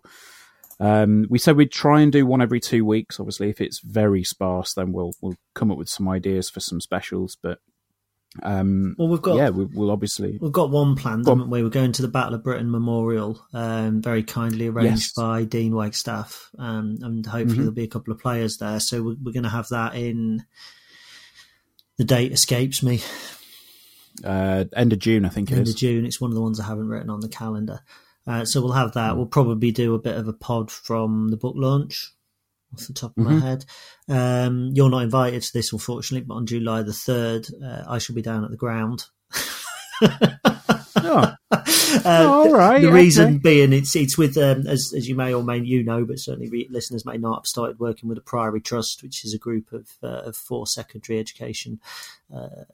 [0.78, 3.18] um, we said we'd try and do one every two weeks.
[3.18, 6.80] Obviously, if it's very sparse, then we'll we'll come up with some ideas for some
[6.80, 7.36] specials.
[7.40, 7.58] But
[8.42, 11.62] um, well, we've got yeah, we, will obviously we've got one planned, haven't we?
[11.62, 15.12] We're going to the Battle of Britain Memorial, um, very kindly arranged yes.
[15.12, 17.60] by Dean Wagstaff, um, and hopefully mm-hmm.
[17.60, 18.80] there'll be a couple of players there.
[18.80, 20.44] So we're, we're going to have that in.
[21.96, 23.00] The date escapes me.
[24.22, 25.70] Uh, end of June, I think end is.
[25.70, 26.04] of June.
[26.04, 27.80] It's one of the ones I haven't written on the calendar.
[28.26, 29.16] Uh, so we'll have that.
[29.16, 32.12] We'll probably do a bit of a pod from the book launch
[32.74, 33.38] off the top of Mm-hmm.
[33.38, 33.64] my head.
[34.08, 38.16] Um, you're not invited to this, unfortunately, but on July the 3rd, uh, I shall
[38.16, 39.04] be down at the ground.
[40.02, 41.32] Oh,
[42.04, 42.80] Uh, all right.
[42.82, 42.94] the okay.
[42.94, 46.18] reason being, it's it's with um, as as you may or may you know, but
[46.18, 47.40] certainly re- listeners may not.
[47.40, 50.66] I've started working with the Priory Trust, which is a group of uh, of four
[50.66, 51.80] secondary education
[52.34, 52.64] uh,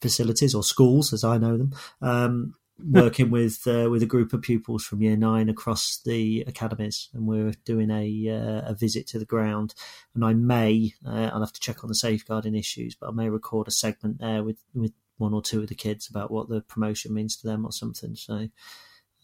[0.00, 1.74] facilities or schools, as I know them.
[2.00, 7.08] Um, working with uh, with a group of pupils from year nine across the academies,
[7.14, 9.74] and we're doing a uh, a visit to the ground.
[10.14, 13.28] And I may uh, I'll have to check on the safeguarding issues, but I may
[13.28, 16.60] record a segment there with with one or two of the kids about what the
[16.60, 18.16] promotion means to them or something.
[18.16, 18.48] So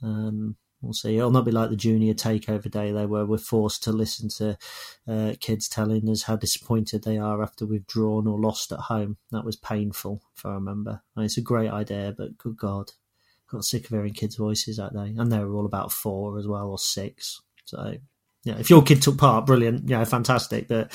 [0.03, 1.17] um, we'll see.
[1.17, 4.57] It'll not be like the junior takeover day though, where we're forced to listen to
[5.09, 9.17] uh, kids telling us how disappointed they are after we've drawn or lost at home.
[9.31, 11.03] That was painful, if I remember.
[11.17, 12.93] I mean, it's a great idea, but good God,
[13.51, 16.47] got sick of hearing kids' voices that day, and they were all about four as
[16.47, 17.41] well or six.
[17.65, 17.97] So.
[18.43, 19.89] Yeah, if your kid took part, brilliant.
[19.89, 20.67] Yeah, fantastic.
[20.67, 20.95] But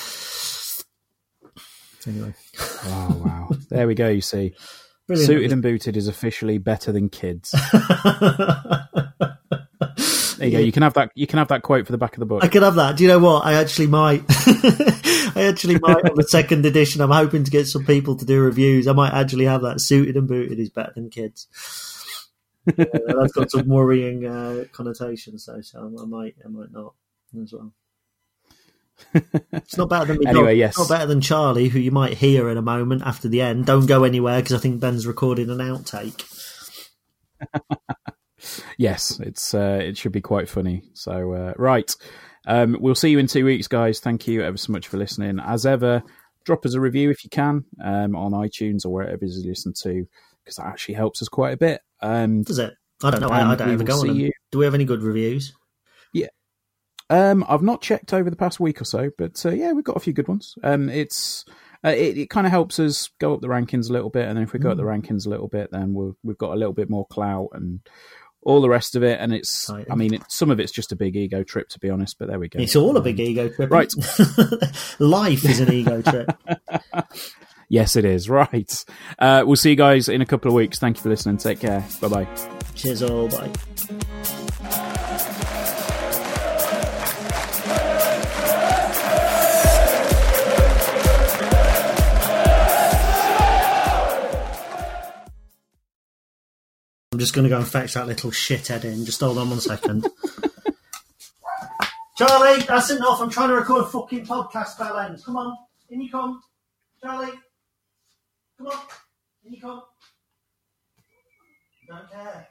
[2.08, 3.50] anyway, Oh wow!
[3.70, 4.10] There we go.
[4.10, 4.56] You see,
[5.08, 5.28] brilliant.
[5.28, 7.54] suited and booted is officially better than kids.
[10.38, 10.60] There you go.
[10.60, 11.12] You can have that.
[11.16, 12.44] You can have that quote for the back of the book.
[12.44, 12.98] I could have that.
[12.98, 13.46] Do you know what?
[13.46, 14.22] I actually might.
[14.30, 17.00] I actually might on the second edition.
[17.00, 18.86] I'm hoping to get some people to do reviews.
[18.86, 19.80] I might actually have that.
[19.80, 21.48] Suited and booted is better than kids.
[22.78, 25.62] Yeah, that's got some worrying uh, connotations, though.
[25.62, 26.94] So I might, I might not
[27.42, 27.74] as well.
[29.52, 30.58] It's not better than me Anyway, dog.
[30.58, 30.78] yes.
[30.78, 33.66] Not better than Charlie, who you might hear in a moment after the end.
[33.66, 36.24] Don't go anywhere because I think Ben's recording an outtake.
[38.78, 40.84] Yes, it's uh, it should be quite funny.
[40.94, 41.92] So uh, right,
[42.46, 44.00] um, we'll see you in two weeks, guys.
[44.00, 45.40] Thank you ever so much for listening.
[45.40, 46.04] As ever,
[46.44, 50.06] drop us a review if you can um, on iTunes or wherever you listen to,
[50.46, 51.82] because that actually helps us quite a bit.
[52.02, 52.74] Um, Does it?
[53.04, 53.28] I don't know.
[53.30, 54.20] I, I don't we ever go on them.
[54.20, 55.54] you- Do we have any good reviews?
[56.14, 56.28] Yeah.
[57.10, 59.98] Um, I've not checked over the past week or so, but uh, yeah, we've got
[59.98, 60.56] a few good ones.
[60.64, 61.44] Um, it's
[61.84, 64.38] uh, it, it kind of helps us go up the rankings a little bit, and
[64.38, 65.02] then if we go up the Mm.
[65.04, 67.82] rankings a little bit, then we'll, we've got a little bit more clout and
[68.42, 69.20] all the rest of it.
[69.20, 69.92] And it's, Exciting.
[69.92, 72.18] I mean, it, some of it's just a big ego trip, to be honest.
[72.18, 72.60] But there we go.
[72.60, 73.70] It's all a Um, big ego trip.
[73.70, 73.92] right.
[75.00, 76.32] Life is an ego trip.
[77.70, 78.30] Yes, it is.
[78.36, 78.86] Right.
[79.18, 80.78] Uh, we'll see you guys in a couple of weeks.
[80.78, 81.38] Thank you for listening.
[81.38, 81.86] Take care.
[82.02, 82.28] Bye bye.
[82.76, 83.30] Cheers all.
[83.30, 83.50] Bye.
[97.16, 99.06] I'm just going to go and fetch that little shithead in.
[99.06, 100.06] Just hold on one second.
[102.18, 103.22] Charlie, that's enough.
[103.22, 105.18] I'm trying to record a fucking podcast, bell.
[105.26, 105.56] Come on.
[105.90, 106.42] In you come.
[107.02, 107.32] Charlie.
[108.58, 108.80] Come on.
[109.44, 109.82] In you come.
[111.88, 112.48] Don't care.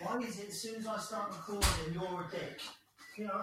[0.00, 2.60] Why is it as soon as I start recording, you're a dick?
[3.16, 3.42] You know,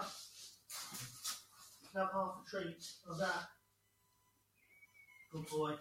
[1.95, 2.86] have half a treat.
[3.10, 3.49] of that?
[5.32, 5.74] Good boy.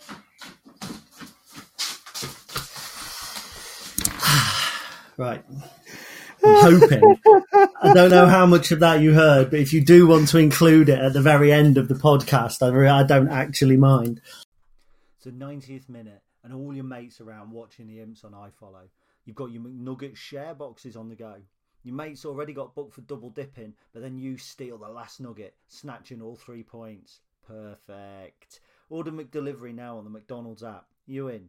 [5.16, 5.44] right.
[6.44, 7.16] I'm hoping.
[7.82, 10.38] I don't know how much of that you heard, but if you do want to
[10.38, 14.20] include it at the very end of the podcast, I, re- I don't actually mind.
[15.22, 18.88] The 90th minute, and all your mates around watching the imps on iFollow.
[19.24, 21.36] You've got your McNugget share boxes on the go.
[21.82, 25.54] Your mate's already got booked for double dipping, but then you steal the last nugget,
[25.68, 27.20] snatching all three points.
[27.46, 28.60] Perfect.
[28.90, 30.86] Order McDelivery now on the McDonald's app.
[31.06, 31.48] You in?